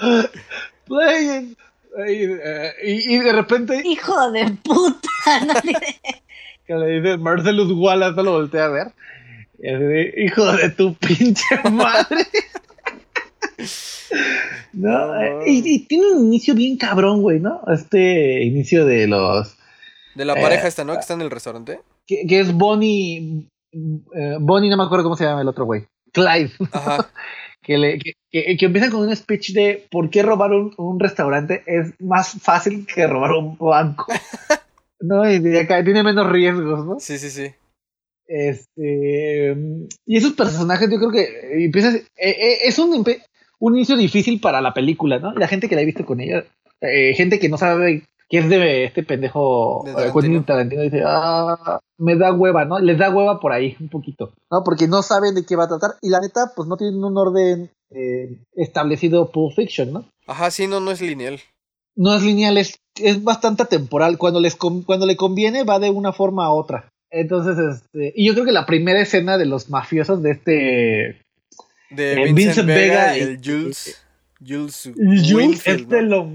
[0.86, 1.56] Playing.
[2.08, 5.08] Y, eh, y- y de repente Hijo de puta.
[5.46, 6.00] no le-
[6.66, 8.86] que le dice Marcelus Wallace, no lo voltea a ver.
[9.58, 12.26] Y así de, hijo de tu pinche madre.
[14.72, 17.60] no, eh, y, y tiene un inicio bien cabrón, güey, ¿no?
[17.72, 19.56] Este inicio de los.
[20.14, 20.94] De la Eh, pareja esta, ¿no?
[20.94, 21.80] Que está en el restaurante.
[22.06, 23.48] Que, que es Bonnie.
[23.72, 25.84] eh, Bonnie, no me acuerdo cómo se llama el otro güey.
[26.12, 26.50] Clyde.
[26.72, 27.10] Ajá.
[27.62, 31.00] que, le, que, que, que empiezan con un speech de por qué robar un, un
[31.00, 34.06] restaurante es más fácil que robar un banco.
[35.00, 37.00] no, y de acá tiene menos riesgos, ¿no?
[37.00, 37.52] Sí, sí, sí.
[38.26, 39.56] Este.
[40.06, 41.94] Y esos personajes, yo creo que eh, empiezas.
[41.94, 43.04] eh, eh, es un,
[43.58, 45.32] un inicio difícil para la película, ¿no?
[45.34, 46.44] La gente que la ha visto con ella,
[46.80, 50.20] eh, gente que no sabe qué es de este pendejo De eh, Tarantino.
[50.22, 52.78] Quentin Tarantino, dice, ah, me da hueva, ¿no?
[52.78, 54.64] Les da hueva por ahí, un poquito, ¿no?
[54.64, 55.90] Porque no saben de qué va a tratar.
[56.00, 60.08] Y la neta, pues no tienen un orden eh, establecido Pulp Fiction, ¿no?
[60.26, 61.40] Ajá, sí, no, no es lineal.
[61.94, 64.16] No es lineal, es, es bastante temporal.
[64.16, 66.88] Cuando, les con- cuando le conviene, va de una forma a otra.
[67.10, 71.20] Entonces, este, y yo creo que la primera escena de los mafiosos de este
[71.90, 74.02] De Eh, Vincent, Vincent Vega, Vega y el Jules.
[74.40, 74.90] Jules.
[74.96, 76.08] Jules Winfield, es de ¿no?
[76.08, 76.30] lo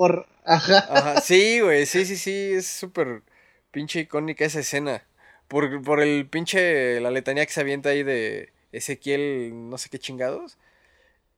[0.00, 0.26] mejor.
[0.44, 0.78] Ajá.
[0.90, 3.22] Ajá, sí, güey, sí, sí, sí, es súper
[3.70, 5.04] pinche icónica esa escena.
[5.48, 9.98] Por, por el pinche, la letanía que se avienta ahí de Ezequiel, no sé qué
[9.98, 10.56] chingados.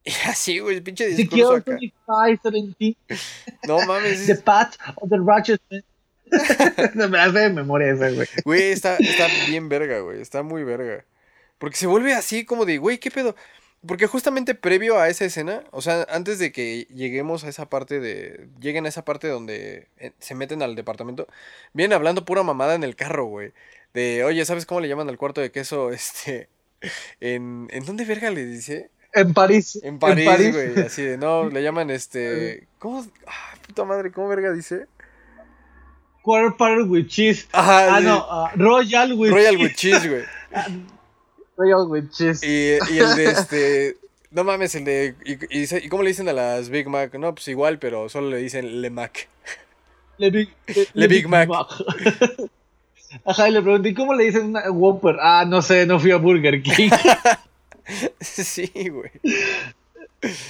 [0.04, 1.78] Y así, güey, el pinche discurso acá.
[1.78, 2.96] 25, 17,
[3.68, 5.84] No mames, The Path of the Righteous Man.
[7.10, 8.26] Me hace de memoria esa, güey.
[8.44, 11.04] güey, está, está bien verga, güey, está muy verga.
[11.58, 13.36] Porque se vuelve así como de, güey, ¿qué pedo?
[13.86, 17.98] Porque justamente previo a esa escena, o sea, antes de que lleguemos a esa parte
[17.98, 18.48] de.
[18.60, 21.26] Lleguen a esa parte donde eh, se meten al departamento,
[21.72, 23.52] vienen hablando pura mamada en el carro, güey.
[23.92, 25.90] de, oye, ¿sabes cómo le llaman al cuarto de queso?
[25.92, 26.48] Este,
[27.20, 28.90] en, ¿en dónde verga le dice?
[29.14, 29.78] En París.
[29.82, 33.04] En París, güey, así de, no, le llaman este, ¿cómo?
[33.26, 34.86] Ah, puta madre, ¿cómo verga dice?
[36.22, 37.48] Quarter with cheese.
[37.52, 38.04] Ajá, Ah, sí.
[38.06, 40.22] no, ah, Royal with Royal with cheese, güey.
[41.56, 42.42] Royal with cheese.
[42.42, 43.96] Y, y el de este.
[44.30, 45.14] No mames, el de.
[45.24, 47.14] Y, y ¿y cómo le dicen a las Big Mac?
[47.14, 49.28] No, pues igual, pero solo le dicen Le Mac.
[50.18, 51.48] Le Big, le, Le Big Mac.
[53.24, 55.16] Ajá, y le pregunté, ¿y cómo le dicen una Whopper?
[55.20, 56.90] Ah, no sé, no fui a Burger King.
[58.20, 59.10] sí, güey.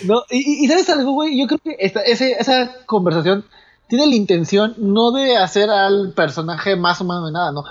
[0.05, 1.39] no, y ¿sabes algo, güey?
[1.41, 3.45] Yo creo que esta, ese, esa conversación
[3.89, 7.65] tiene la intención no de hacer al personaje más humano de nada, ¿no?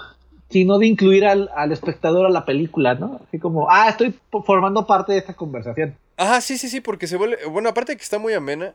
[0.51, 3.21] Sino de incluir al, al espectador a la película, ¿no?
[3.27, 4.13] Así como, ah, estoy
[4.45, 5.95] formando parte de esta conversación.
[6.17, 7.45] Ajá, sí, sí, sí, porque se vuelve.
[7.45, 8.73] Bueno, aparte de que está muy amena,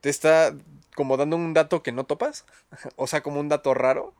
[0.00, 0.54] te está
[0.94, 2.44] como dando un dato que no topas.
[2.96, 4.14] O sea, como un dato raro.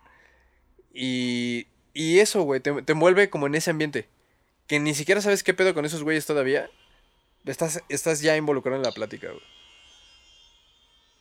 [0.92, 1.66] Y.
[1.95, 4.09] Y eso, güey, te, te envuelve como en ese ambiente.
[4.66, 6.69] Que ni siquiera sabes qué pedo con esos güeyes todavía.
[7.47, 9.42] Estás, estás ya involucrado en la plática, güey.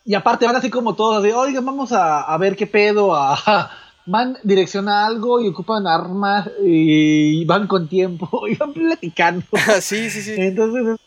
[0.03, 3.71] Y aparte van así como todos, así, oigan, vamos a, a ver qué pedo, a,
[4.05, 9.45] van dirección a algo y ocupan armas y van con tiempo y van platicando.
[9.67, 10.35] Ah, sí, sí, sí.
[10.37, 10.99] Entonces,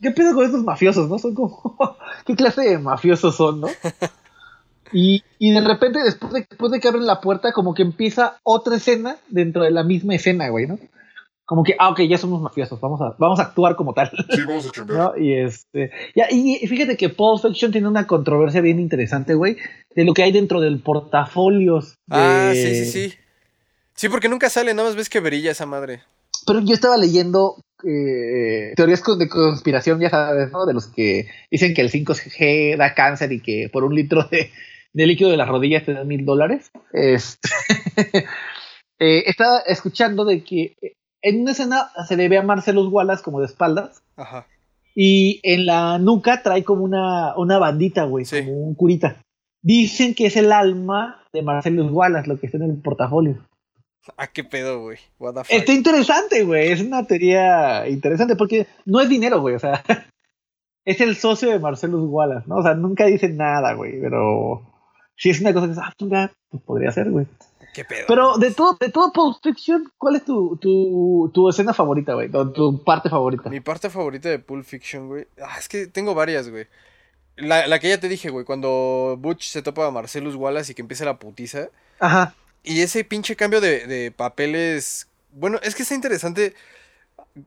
[0.00, 1.18] ¿qué pedo con estos mafiosos, no?
[1.18, 3.68] Son como, ¿qué clase de mafiosos son, no?
[4.92, 8.38] Y, y de repente, después de, después de que abren la puerta, como que empieza
[8.42, 10.78] otra escena dentro de la misma escena, güey, ¿no?
[11.48, 14.10] Como que, ah, ok, ya somos mafiosos, vamos a, vamos a actuar como tal.
[14.30, 15.00] Sí, vamos a chambear.
[15.16, 15.16] ¿no?
[15.18, 15.90] Y este.
[16.14, 19.56] Ya, y fíjate que Pulp Fiction tiene una controversia bien interesante, güey,
[19.94, 21.92] de lo que hay dentro del portafolios.
[22.06, 23.14] de- Ah, sí, sí, sí.
[23.94, 26.02] Sí, porque nunca sale, nada más ves que brilla esa madre.
[26.46, 30.66] Pero yo estaba leyendo eh, teorías de conspiración, ya sabes, ¿no?
[30.66, 34.50] De los que dicen que el 5G da cáncer y que por un litro de,
[34.92, 36.70] de líquido de las rodillas te dan mil dólares.
[36.92, 37.48] Este,
[38.98, 40.76] eh, estaba escuchando de que
[41.22, 44.02] en una escena se le ve a Marcelo Wallace como de espaldas.
[44.16, 44.46] Ajá.
[44.94, 48.44] Y en la nuca trae como una, una bandita, güey, Sí.
[48.44, 49.16] como un curita.
[49.62, 53.44] Dicen que es el alma de Marcelo Wallace, lo que está en el portafolio.
[54.16, 54.98] Ah, qué pedo, güey.
[55.48, 56.70] Está interesante, güey.
[56.72, 59.54] Es una teoría interesante porque no es dinero, güey.
[59.54, 59.82] O sea,
[60.84, 62.56] es el socio de Marcelo Wallace, ¿no?
[62.56, 64.00] O sea, nunca dicen nada, güey.
[64.00, 64.62] Pero
[65.16, 67.26] si es una cosa que ah, pues podría ser, güey.
[67.78, 68.06] Qué pedo.
[68.08, 72.28] Pero de todo, de todo Pulp Fiction, ¿cuál es tu, tu, tu escena favorita, güey?
[72.28, 73.48] Tu, tu parte favorita.
[73.48, 75.28] Mi parte favorita de Pulp Fiction, güey.
[75.40, 76.66] Ah, es que tengo varias, güey.
[77.36, 80.74] La, la que ya te dije, güey, cuando Butch se topa a Marcellus Wallace y
[80.74, 81.68] que empieza la putiza.
[82.00, 82.34] Ajá.
[82.64, 85.06] Y ese pinche cambio de, de papeles.
[85.30, 86.56] Bueno, es que está interesante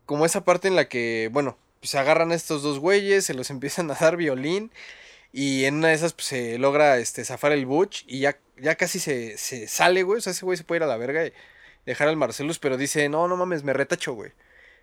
[0.05, 3.33] como esa parte en la que, bueno, pues se agarran a estos dos güeyes, se
[3.33, 4.71] los empiezan a dar violín.
[5.31, 8.75] Y en una de esas pues, se logra este, zafar el Butch y ya, ya
[8.75, 10.19] casi se, se sale, güey.
[10.19, 11.33] O sea, ese güey se puede ir a la verga y
[11.85, 14.31] dejar al Marcellus, pero dice, no, no mames, me retacho, güey.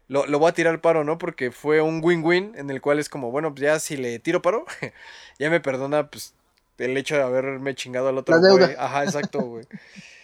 [0.09, 1.19] Lo, lo voy a tirar paro, ¿no?
[1.19, 4.41] Porque fue un win-win en el cual es como, bueno, pues ya si le tiro
[4.41, 4.65] paro,
[5.39, 6.35] ya me perdona, pues,
[6.79, 8.75] el hecho de haberme chingado al otro güey.
[8.79, 9.65] Ajá, exacto, güey.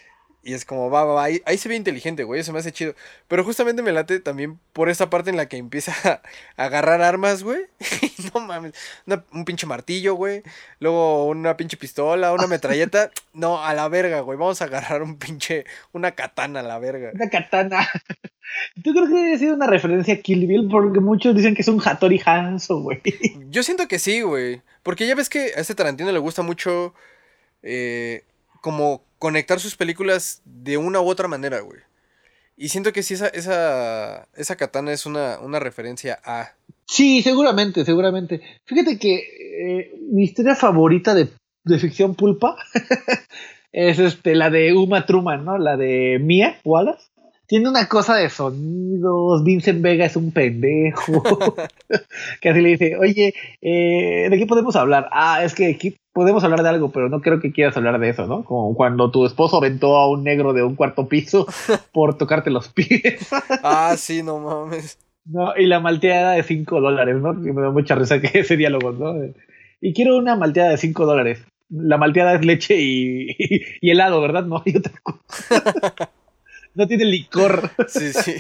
[0.45, 1.25] Y es como, va, va, va.
[1.25, 2.41] Ahí, ahí se ve inteligente, güey.
[2.41, 2.95] Eso me hace chido.
[3.29, 5.95] Pero justamente me late también por esta parte en la que empieza
[6.57, 7.63] a agarrar armas, güey.
[8.35, 8.75] no mames.
[9.07, 10.43] Una- un pinche martillo, güey.
[10.81, 13.11] Luego una pinche pistola, una metralleta.
[13.33, 14.39] No, a la verga, güey.
[14.39, 15.65] Vamos a agarrar un pinche.
[15.93, 17.11] Una katana a la verga.
[17.15, 17.89] Una katana.
[18.77, 21.69] Yo creo que ha sido una referencia a Kill Bill porque muchos dicen que es
[21.69, 23.01] un Hattori Hanzo, güey.
[23.49, 24.63] Yo siento que sí, güey.
[24.85, 26.95] Porque ya ves que a este Tarantino le gusta mucho.
[27.65, 28.23] eh,
[28.65, 31.81] como conectar sus películas de una u otra manera, güey.
[32.57, 36.55] Y siento que sí, esa, esa, esa katana es una, una referencia a.
[36.87, 38.41] Sí, seguramente, seguramente.
[38.65, 41.29] Fíjate que eh, mi historia favorita de,
[41.63, 42.57] de ficción pulpa
[43.73, 45.59] es este, la de Uma Truman, ¿no?
[45.59, 47.11] La de Mia Wallace.
[47.47, 51.23] Tiene una cosa de sonidos, Vincent Vega es un pendejo.
[52.41, 55.11] que así le dice, oye, eh, ¿de qué podemos hablar?
[55.13, 58.09] Ah, es que aquí podemos hablar de algo, pero no creo que quieras hablar de
[58.09, 58.45] eso, ¿no?
[58.45, 61.47] Como cuando tu esposo aventó a un negro de un cuarto piso
[61.93, 63.29] por tocarte los pies.
[63.63, 64.99] Ah, sí, no mames.
[65.25, 67.43] No, y la malteada de 5 dólares, ¿no?
[67.43, 69.15] Que me da mucha risa que ese diálogo, ¿no?
[69.81, 71.45] Y quiero una malteada de 5 dólares.
[71.71, 73.29] La malteada es leche y,
[73.81, 74.45] y helado, ¿verdad?
[74.45, 76.11] No hay otra cosa.
[76.75, 77.71] no tiene licor.
[77.89, 78.35] Sí, sí.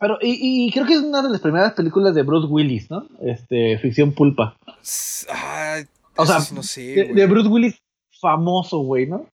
[0.00, 3.06] Pero, y, y creo que es una de las primeras películas de Bruce Willis, ¿no?
[3.20, 4.56] Este, ficción pulpa.
[5.30, 5.78] Ah,
[6.18, 7.14] O sea, sí no sé, De, güey.
[7.14, 7.78] de Bruce Willis
[8.20, 9.26] famoso, güey, ¿no?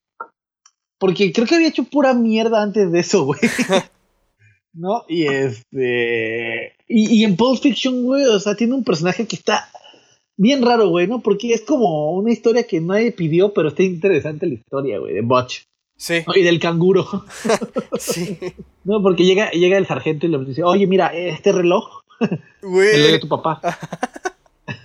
[1.00, 3.40] Porque creo que había hecho pura mierda antes de eso, güey.
[4.74, 5.04] ¿No?
[5.08, 6.74] Y este.
[6.88, 9.70] Y, y en Pulp Fiction, güey, o sea, tiene un personaje que está
[10.38, 11.22] bien raro, güey, ¿no?
[11.22, 15.22] Porque es como una historia que nadie pidió, pero está interesante la historia, güey, de
[15.22, 15.64] Butch.
[15.98, 16.36] Sí, ¿no?
[16.36, 17.08] y del canguro.
[17.98, 18.38] sí.
[18.84, 22.38] No, porque llega, llega el sargento y le dice, oye, mira, este reloj, el de
[22.62, 23.62] Güey, tu papá.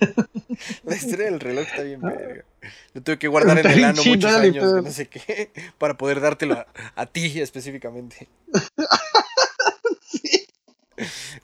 [0.83, 2.45] la historia del reloj está bien verga.
[2.93, 6.19] Lo tuve que guardar en el ano muchos años, que no sé qué, para poder
[6.19, 8.27] dártelo a, a ti específicamente.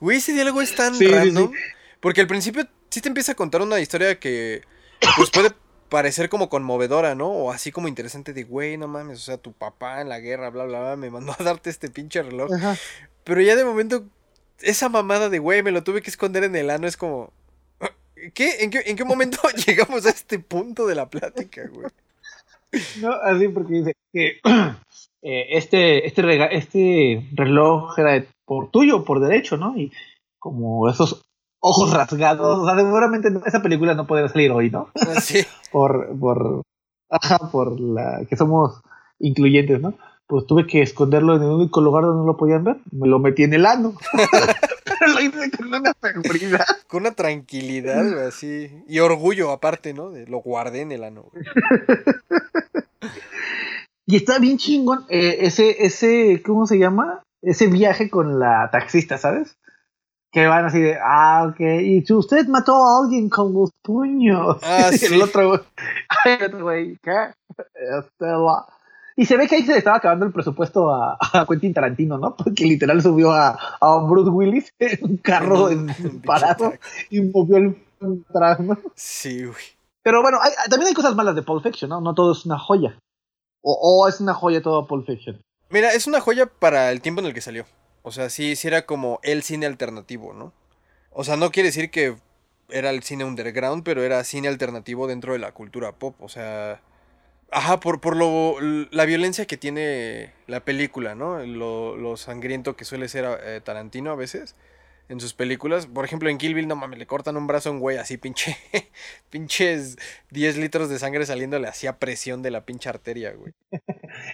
[0.00, 1.52] Güey, ese diálogo es tan Sí, sí, random.
[2.00, 4.62] Porque al principio sí te empieza a contar una historia que
[5.16, 5.50] pues puede
[5.88, 7.28] parecer como conmovedora, ¿no?
[7.28, 10.50] O así como interesante de, güey, no mames, o sea, tu papá en la guerra,
[10.50, 12.52] bla, bla, bla, me mandó a darte este pinche reloj.
[12.52, 12.76] Ajá.
[13.24, 14.04] Pero ya de momento,
[14.60, 17.32] esa mamada de, güey, me lo tuve que esconder en el ano es como...
[18.34, 18.62] ¿Qué?
[18.64, 21.88] ¿En qué, en qué momento llegamos a este punto de la plática, güey?
[23.00, 24.40] No, así porque dice que
[25.22, 29.76] eh, este, este, rega- este reloj era de- por tuyo, por derecho, ¿no?
[29.76, 29.92] Y
[30.38, 31.24] como esos
[31.60, 34.90] ojos rasgados, o sea, seguramente esa película no podría salir hoy, ¿no?
[35.16, 35.44] Así.
[35.72, 36.62] Por, por,
[37.10, 38.80] ajá, por la que somos
[39.18, 39.92] incluyentes, ¿no?
[40.26, 43.18] Pues tuve que esconderlo en el único lugar donde no lo podían ver, me lo
[43.18, 43.92] metí en el ano.
[45.18, 46.66] Pero lo hice con una seguridad.
[46.88, 48.82] Con una tranquilidad, güey, así.
[48.88, 50.10] Y orgullo aparte, ¿no?
[50.10, 51.44] De, lo guardé en el ano, güey.
[54.10, 57.22] Y está bien chingón eh, ese, ese, ¿cómo se llama?
[57.42, 59.58] Ese viaje con la taxista, ¿sabes?
[60.32, 64.56] Que van así de, ah, ok, y si usted mató a alguien con los puños.
[64.62, 65.14] Ah, sí.
[65.14, 65.60] el otro güey,
[66.24, 67.34] ay, el otro güey, ¿qué?
[67.74, 68.64] Estela.
[69.20, 72.18] Y se ve que ahí se le estaba acabando el presupuesto a, a Quentin Tarantino,
[72.18, 72.36] ¿no?
[72.36, 75.88] Porque literal subió a, a Bruce Willis en un carro En
[76.24, 76.72] parado
[77.10, 77.76] y movió el
[78.30, 78.78] atrás, ¿no?
[78.94, 79.56] Sí, güey.
[80.04, 82.00] Pero bueno, hay- también hay cosas malas de Pulp Fiction, ¿no?
[82.00, 82.96] No todo es una joya.
[83.60, 83.72] O,
[84.04, 85.40] o es una joya todo Pulp Fiction.
[85.70, 87.64] Mira, es una joya para el tiempo en el que salió.
[88.02, 90.52] O sea, sí, sí era como el cine alternativo, ¿no?
[91.10, 92.16] O sea, no quiere decir que
[92.70, 96.14] era el cine underground, pero era cine alternativo dentro de la cultura pop.
[96.20, 96.80] O sea,
[97.50, 98.56] ajá, por, por lo,
[98.90, 101.38] la violencia que tiene la película, ¿no?
[101.44, 104.54] Lo, lo sangriento que suele ser eh, Tarantino a veces
[105.08, 105.86] en sus películas.
[105.86, 108.16] Por ejemplo, en Kill Bill, no mames, le cortan un brazo a un güey así,
[108.16, 108.56] pinche,
[109.30, 109.96] pinches
[110.30, 113.52] 10 litros de sangre saliéndole así a presión de la pinche arteria, güey.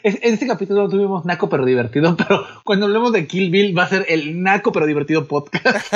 [0.02, 3.84] En este capítulo no tuvimos naco pero divertido, pero cuando hablemos de Kill Bill va
[3.84, 5.92] a ser el naco pero divertido podcast.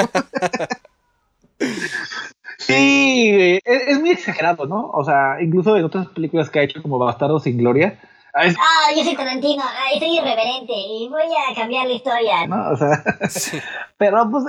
[2.59, 4.90] Sí, güey, es, es muy exagerado, ¿no?
[4.92, 7.99] O sea, incluso en otras películas que ha hecho como Bastardo sin Gloria,
[8.35, 12.47] ah, es- Ah, yo soy Tarantino, ah, soy irreverente y voy a cambiar la historia.
[12.47, 12.71] ¿no?
[12.71, 13.59] O sea, Sí.
[13.99, 14.44] pero pues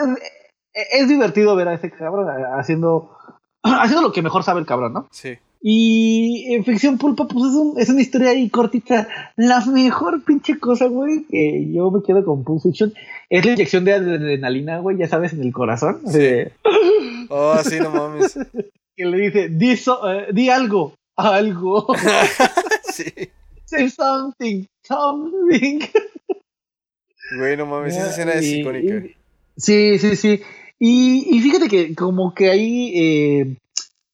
[0.74, 2.28] es, es divertido ver a ese cabrón
[2.60, 3.16] haciendo,
[3.64, 5.08] haciendo lo que mejor sabe el cabrón, ¿no?
[5.12, 5.38] Sí.
[5.62, 9.08] Y en ficción pulpa, pues es, un- es una historia ahí cortita.
[9.36, 12.94] La mejor pinche cosa, güey, que yo me quedo con Pulp Fiction
[13.30, 16.00] es la inyección de adrenalina, güey, ya sabes, en el corazón.
[16.08, 16.20] Sí.
[16.22, 16.52] Eh,
[17.30, 18.38] Oh, sí, no mames.
[18.96, 21.88] que le dice, di, so- eh, di algo, algo,
[22.92, 23.04] Sí.
[23.66, 25.80] say something, something.
[27.38, 28.96] Güey, no mames, esa escena es icónica.
[28.96, 29.14] y-
[29.58, 30.42] sí, sí, sí.
[30.80, 33.56] Y, y fíjate que como que ahí eh,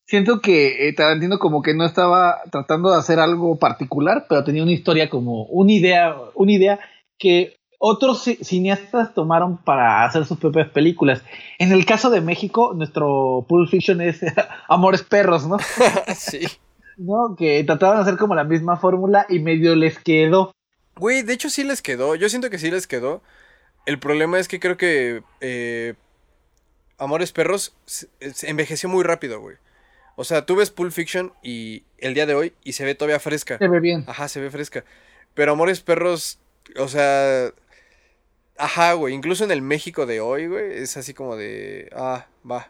[0.05, 4.63] siento que eh, Tarantino como que no estaba tratando de hacer algo particular, pero tenía
[4.63, 6.79] una historia como una idea, una idea
[7.17, 11.21] que otros ci- cineastas tomaron para hacer sus propias películas.
[11.59, 14.21] En el caso de México, nuestro Pulp Fiction es
[14.69, 15.57] Amores Perros, ¿no?
[16.15, 16.47] sí.
[16.97, 17.35] ¿No?
[17.37, 20.51] Que trataban de hacer como la misma fórmula y medio les quedó.
[20.95, 22.15] Güey, de hecho sí les quedó.
[22.15, 23.21] Yo siento que sí les quedó.
[23.85, 25.95] El problema es que creo que eh,
[26.97, 28.07] Amores Perros se
[28.49, 29.57] envejeció muy rápido, güey.
[30.15, 33.19] O sea, tú ves Pulp Fiction y el día de hoy y se ve todavía
[33.19, 33.57] fresca.
[33.57, 34.03] Se ve bien.
[34.07, 34.83] Ajá, se ve fresca.
[35.33, 36.39] Pero Amores Perros,
[36.79, 37.51] o sea...
[38.57, 39.13] Ajá, güey.
[39.13, 41.89] Incluso en el México de hoy, güey, es así como de...
[41.93, 42.69] Ah, va.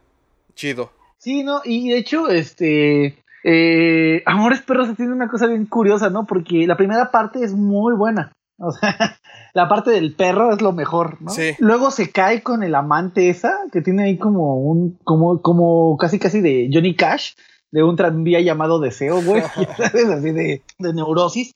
[0.55, 0.91] Chido.
[1.19, 3.17] Sí, no, y de hecho, este.
[3.43, 6.25] eh, Amores Perros tiene una cosa bien curiosa, ¿no?
[6.25, 8.31] Porque la primera parte es muy buena.
[8.57, 9.19] O sea,
[9.53, 11.31] la parte del perro es lo mejor, ¿no?
[11.31, 11.51] Sí.
[11.59, 16.19] Luego se cae con el amante esa, que tiene ahí como un, como, como casi
[16.19, 17.33] casi de Johnny Cash,
[17.71, 19.41] de un tranvía llamado Deseo, güey.
[19.77, 20.05] ¿Sabes?
[20.05, 21.53] Así de, de neurosis.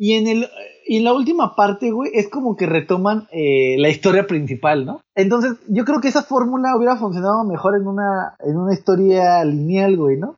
[0.00, 0.48] Y en el,
[0.86, 5.00] y en la última parte, güey, es como que retoman eh, la historia principal, ¿no?
[5.16, 9.96] Entonces, yo creo que esa fórmula hubiera funcionado mejor en una, en una historia lineal,
[9.96, 10.36] güey, ¿no?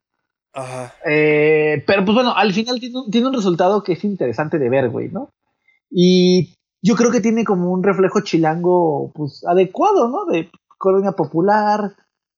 [0.55, 0.94] Ajá.
[1.07, 4.70] Eh, pero pues bueno, al final tiene un, tiene un resultado que es interesante de
[4.70, 5.29] ver, güey, ¿no?
[5.90, 10.24] Y yo creo que tiene como un reflejo chilango, pues, adecuado, ¿no?
[10.26, 11.93] De colonia popular,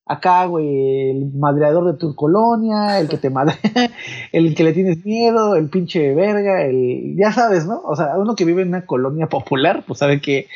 [0.07, 3.55] acá, güey, el madreador de tu colonia, el que te madre,
[4.32, 7.80] el que le tienes miedo, el pinche verga, el, ya sabes, ¿no?
[7.84, 10.48] O sea, uno que vive en una colonia popular, pues sabe que,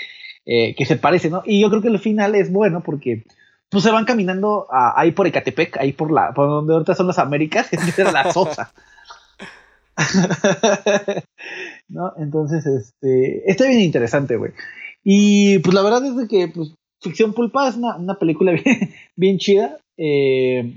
[0.47, 1.42] eh, que se parece, ¿no?
[1.44, 3.24] Y yo creo que el final es bueno porque,
[3.68, 7.07] pues se van caminando a- ahí por Ecatepec, ahí por la, por donde ahorita son
[7.09, 7.68] las Américas,
[7.99, 8.72] era la Sosa.
[11.88, 12.12] ¿No?
[12.18, 14.53] Entonces, este, está bien interesante, güey.
[15.05, 18.92] Y pues la verdad es de que, pues, Ficción Pulpa es una, una película bien,
[19.16, 19.78] bien chida.
[19.97, 20.74] Eh,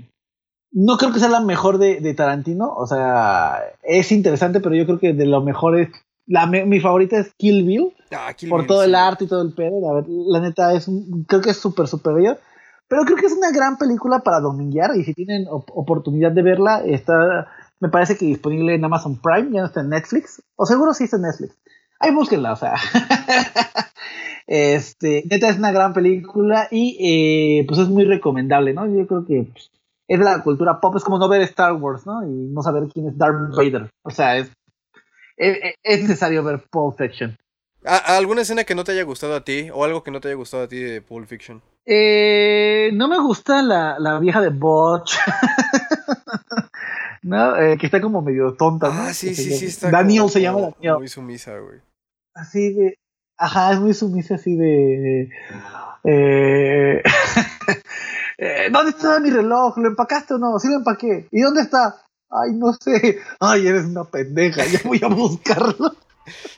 [0.72, 4.86] no creo que sea la mejor de, de, Tarantino, o sea, es interesante, pero yo
[4.86, 5.88] creo que de lo mejor es,
[6.28, 8.88] la, mi favorita es Kill Bill, Ah, Kill por Bill, todo sí.
[8.88, 12.38] el arte y todo el pedo, la, neta es, un- creo que es súper superior,
[12.86, 16.42] pero creo que es una gran película para dominguear y si tienen op- oportunidad de
[16.42, 17.48] verla, está,
[17.80, 21.04] me parece que disponible en Amazon Prime, ya no está en Netflix, o seguro sí
[21.04, 21.56] está en Netflix.
[21.98, 22.74] Ahí búsquenla, o sea.
[24.46, 26.96] este, neta es una gran película y
[27.60, 28.86] eh, pues es muy recomendable, ¿no?
[28.86, 29.70] Yo creo que pues,
[30.08, 32.22] es de la cultura pop, es como no ver Star Wars, ¿no?
[32.26, 33.90] Y no saber quién es Darth Vader.
[34.02, 34.50] O sea, es,
[35.36, 37.36] es, es necesario ver Pulp Fiction.
[37.84, 40.36] ¿Alguna escena que no te haya gustado a ti o algo que no te haya
[40.36, 41.62] gustado a ti de Pulp Fiction?
[41.86, 45.16] Eh, no me gusta la, la vieja de Butch.
[47.22, 47.56] ¿No?
[47.56, 49.00] Eh, que está como medio tonta, ¿no?
[49.02, 49.66] Ah, sí, sí, sí.
[49.66, 50.94] Está Daniel como- se llama Daniel.
[50.98, 51.80] Muy sumisa, güey.
[52.34, 52.94] Así de.
[53.36, 55.30] Ajá, es muy sumisa, así de.
[56.04, 57.02] Eh,
[58.38, 59.76] eh, ¿Dónde está mi reloj?
[59.78, 60.58] ¿Lo empacaste o no?
[60.58, 61.28] Sí, lo empaqué.
[61.30, 62.02] ¿Y dónde está?
[62.30, 63.18] Ay, no sé.
[63.40, 64.64] Ay, eres una pendeja.
[64.66, 65.94] Ya voy a buscarlo.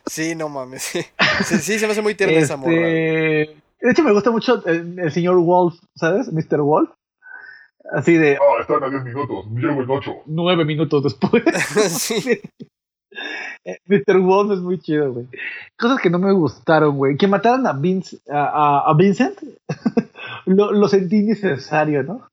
[0.07, 0.83] Sí, no mames.
[0.83, 2.73] Sí, se me hace muy tierna esa morra.
[2.73, 6.31] Este, de hecho, me gusta mucho el, el señor Wolf, ¿sabes?
[6.33, 6.61] Mr.
[6.61, 6.91] Wolf.
[7.95, 9.47] Así de Ah, están a 10 minutos.
[9.53, 10.13] Llego en 8.
[10.27, 11.43] nueve minutos después.
[11.91, 12.41] sí.
[13.65, 14.19] Eh, Mr.
[14.21, 15.27] Wolf es muy chido, güey.
[15.79, 17.17] Cosas que no me gustaron, güey.
[17.17, 19.39] Que mataran a, Vince, a, a- a Vincent.
[20.47, 22.29] lo, lo sentí innecesario, ¿no?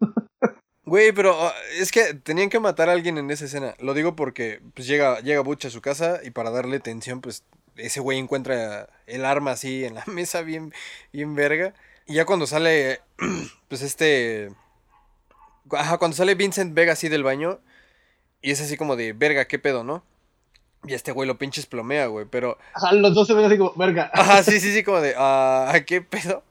[0.85, 3.75] Güey, pero ah, es que tenían que matar a alguien en esa escena.
[3.79, 7.43] Lo digo porque pues llega, llega Butch a su casa y para darle tensión, pues
[7.75, 10.73] ese güey encuentra el arma así en la mesa bien,
[11.11, 11.73] bien verga.
[12.07, 13.01] Y ya cuando sale,
[13.67, 14.51] pues este...
[15.71, 17.59] Ajá, cuando sale Vincent Vega así del baño
[18.41, 20.03] y es así como de, verga, ¿qué pedo, no?
[20.85, 22.57] Y este güey lo pinches plomea, güey, pero...
[22.73, 24.09] Ajá, los dos se ven así como, verga.
[24.13, 26.43] Ajá, sí, sí, sí, como de, ah, ¿qué pedo?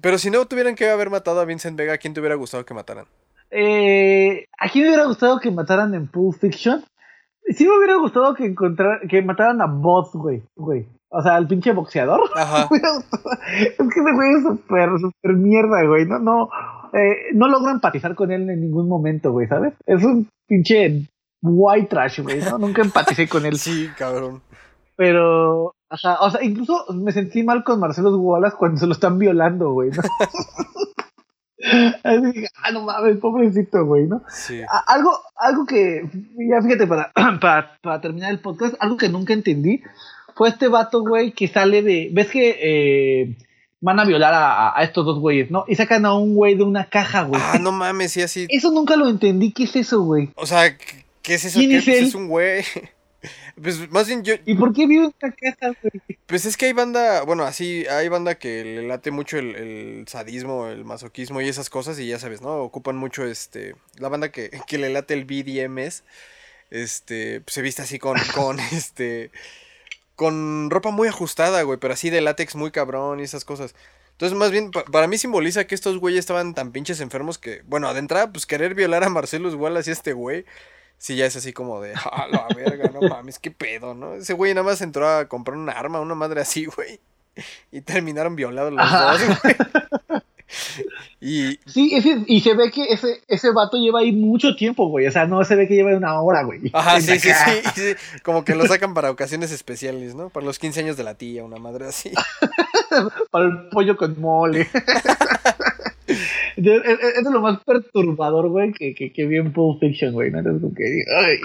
[0.00, 2.64] Pero si no tuvieran que haber matado a Vincent Vega, ¿a quién te hubiera gustado
[2.64, 3.06] que mataran?
[3.50, 6.84] Eh, ¿A quién me hubiera gustado que mataran en Pulp Fiction?
[7.50, 10.86] Sí me hubiera gustado que encontrar, que mataran a Boss, güey, güey.
[11.10, 12.20] O sea, al pinche boxeador.
[12.34, 12.68] Ajá.
[13.50, 16.04] Es que ese güey es súper, súper mierda, güey.
[16.04, 16.50] No, no,
[16.92, 19.74] eh, no logro empatizar con él en ningún momento, güey, ¿sabes?
[19.86, 21.08] Es un pinche
[21.42, 22.58] white trash, güey, ¿no?
[22.58, 23.56] Nunca empaticé con él.
[23.58, 24.42] Sí, cabrón.
[24.96, 29.18] Pero, ajá, o sea, incluso me sentí mal con Marcelo Wallace cuando se lo están
[29.18, 30.02] violando, güey, ¿no?
[32.04, 34.22] Así ah, no mames, pobrecito, güey, ¿no?
[34.28, 34.60] Sí.
[34.86, 39.82] Algo, algo que, ya fíjate, para, para, para terminar el podcast, algo que nunca entendí
[40.38, 42.10] fue este vato, güey, que sale de.
[42.12, 43.36] ¿Ves que eh,
[43.80, 45.64] van a violar a, a estos dos güeyes, no?
[45.68, 47.40] Y sacan a un güey de una caja, güey.
[47.42, 48.46] Ah, no mames, sí, así.
[48.48, 49.52] Eso nunca lo entendí.
[49.52, 50.30] ¿Qué es eso, güey?
[50.34, 50.76] O sea,
[51.22, 51.58] ¿qué, es eso?
[51.58, 51.76] ¿Quién ¿Qué?
[51.78, 52.04] es Pues él?
[52.04, 52.64] es un güey.
[53.60, 56.18] Pues más bien yo, ¿Y por qué vive en una caja, güey?
[56.26, 60.04] pues es que hay banda, bueno, así, hay banda que le late mucho el, el
[60.06, 62.58] sadismo, el masoquismo y esas cosas y ya sabes, ¿no?
[62.58, 66.04] Ocupan mucho, este, la banda que, que le late el BDMS,
[66.70, 69.32] este, pues, se viste así con, con, este,
[70.18, 73.76] con ropa muy ajustada, güey, pero así de látex muy cabrón y esas cosas.
[74.10, 77.62] Entonces, más bien, pa- para mí simboliza que estos güeyes estaban tan pinches enfermos que,
[77.66, 80.44] bueno, de entrada, pues querer violar a Marcelo Wallace y este güey,
[80.96, 84.14] sí ya es así como de, a la verga, no mames, qué pedo, ¿no?
[84.14, 86.98] Ese güey nada más entró a comprar un arma, una madre así, güey.
[87.70, 89.12] Y terminaron violados los Ajá.
[89.12, 89.54] dos, güey.
[91.20, 95.06] Y, Sí, ese, y se ve que ese, ese vato lleva ahí mucho tiempo, güey.
[95.06, 96.70] O sea, no se ve que lleva una hora, güey.
[96.72, 100.30] ajá, sí, sí, sí, sí, como que lo sacan para ocasiones especiales, ¿no?
[100.30, 102.12] Para los 15 años de la tía, una madre así.
[103.30, 104.68] Para el pollo con mole.
[106.58, 109.80] Entonces, es, es- es de lo más perturbador, güey, que, que, que vi en Pulp
[109.80, 110.30] Fiction, güey.
[110.30, 110.38] ¿no?
[110.40, 111.38] Entonces, que, ay.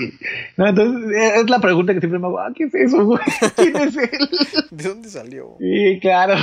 [0.57, 3.19] No, entonces, es es la pregunta que siempre me hago, ah, ¿qué es eso, güey?
[3.55, 4.29] ¿Quién es él?
[4.71, 5.55] ¿De dónde salió?
[5.59, 6.35] Sí, claro.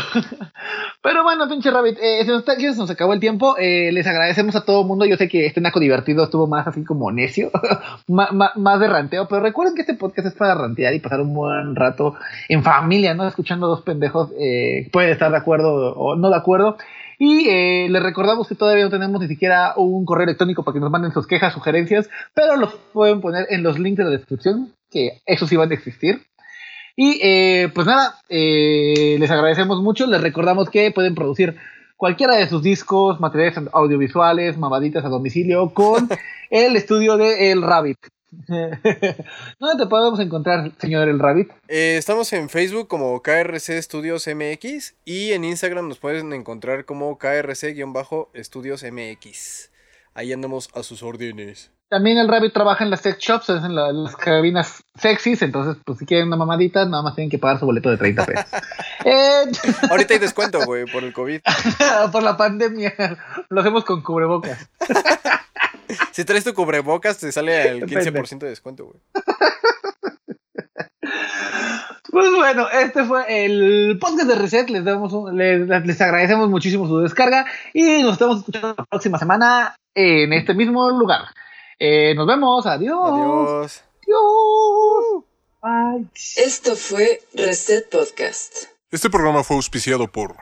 [1.03, 3.57] Pero bueno, pinche Rabbit, eh, se, nos se nos acabó el tiempo.
[3.59, 5.05] Eh, les agradecemos a todo el mundo.
[5.07, 7.51] Yo sé que este naco divertido estuvo más así como necio,
[8.07, 9.27] Ma- ma- más de ranteo.
[9.29, 12.15] Pero recuerden que este podcast es para rantear y pasar un buen rato
[12.49, 13.27] en familia, ¿no?
[13.27, 14.31] Escuchando dos pendejos.
[14.39, 16.77] Eh, pueden estar de acuerdo o no de acuerdo.
[17.23, 20.81] Y eh, les recordamos que todavía no tenemos ni siquiera un correo electrónico para que
[20.81, 24.73] nos manden sus quejas, sugerencias, pero los pueden poner en los links de la descripción,
[24.91, 26.23] que esos sí van a existir.
[26.97, 30.07] Y eh, pues nada, eh, les agradecemos mucho.
[30.07, 31.57] Les recordamos que pueden producir
[31.99, 36.09] cualquiera de sus discos, materiales audiovisuales, mamaditas a domicilio con
[36.51, 37.99] el estudio de El Rabbit.
[39.59, 41.51] ¿Dónde te podemos encontrar, señor El Rabbit?
[41.69, 47.19] Eh, estamos en Facebook como KRC Studios MX y en Instagram nos pueden encontrar como
[47.19, 49.71] KRC-Studios MX.
[50.15, 51.71] Ahí andamos a sus órdenes.
[51.89, 55.43] También el Rabbit trabaja en las sex shops, es en, la- en las cabinas sexys,
[55.43, 58.27] entonces pues si quieren una mamadita, nada más tienen que pagar su boleto de 30
[58.27, 58.47] pesos.
[59.03, 59.45] Eh,
[59.91, 61.41] Ahorita hay descuento, güey, por el COVID.
[62.13, 62.93] por la pandemia,
[63.49, 64.69] lo hacemos con cubrebocas.
[66.13, 68.13] Si traes tu cubrebocas, te sale el Depende.
[68.23, 69.01] 15% de descuento, güey.
[72.11, 74.69] Pues bueno, este fue el podcast de Reset.
[74.71, 79.19] Les, damos un- les, les agradecemos muchísimo su descarga y nos estamos escuchando la próxima
[79.19, 81.27] semana en este mismo lugar.
[81.79, 82.67] Eh, nos vemos.
[82.67, 82.99] Adiós.
[83.13, 83.85] Adiós.
[84.03, 85.25] Adiós.
[85.63, 86.07] Bye.
[86.37, 88.65] Esto fue Reset Podcast.
[88.91, 90.35] Este programa fue auspiciado por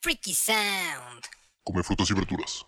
[0.00, 1.24] Freaky Sound.
[1.64, 2.66] Come Frutas y Verduras.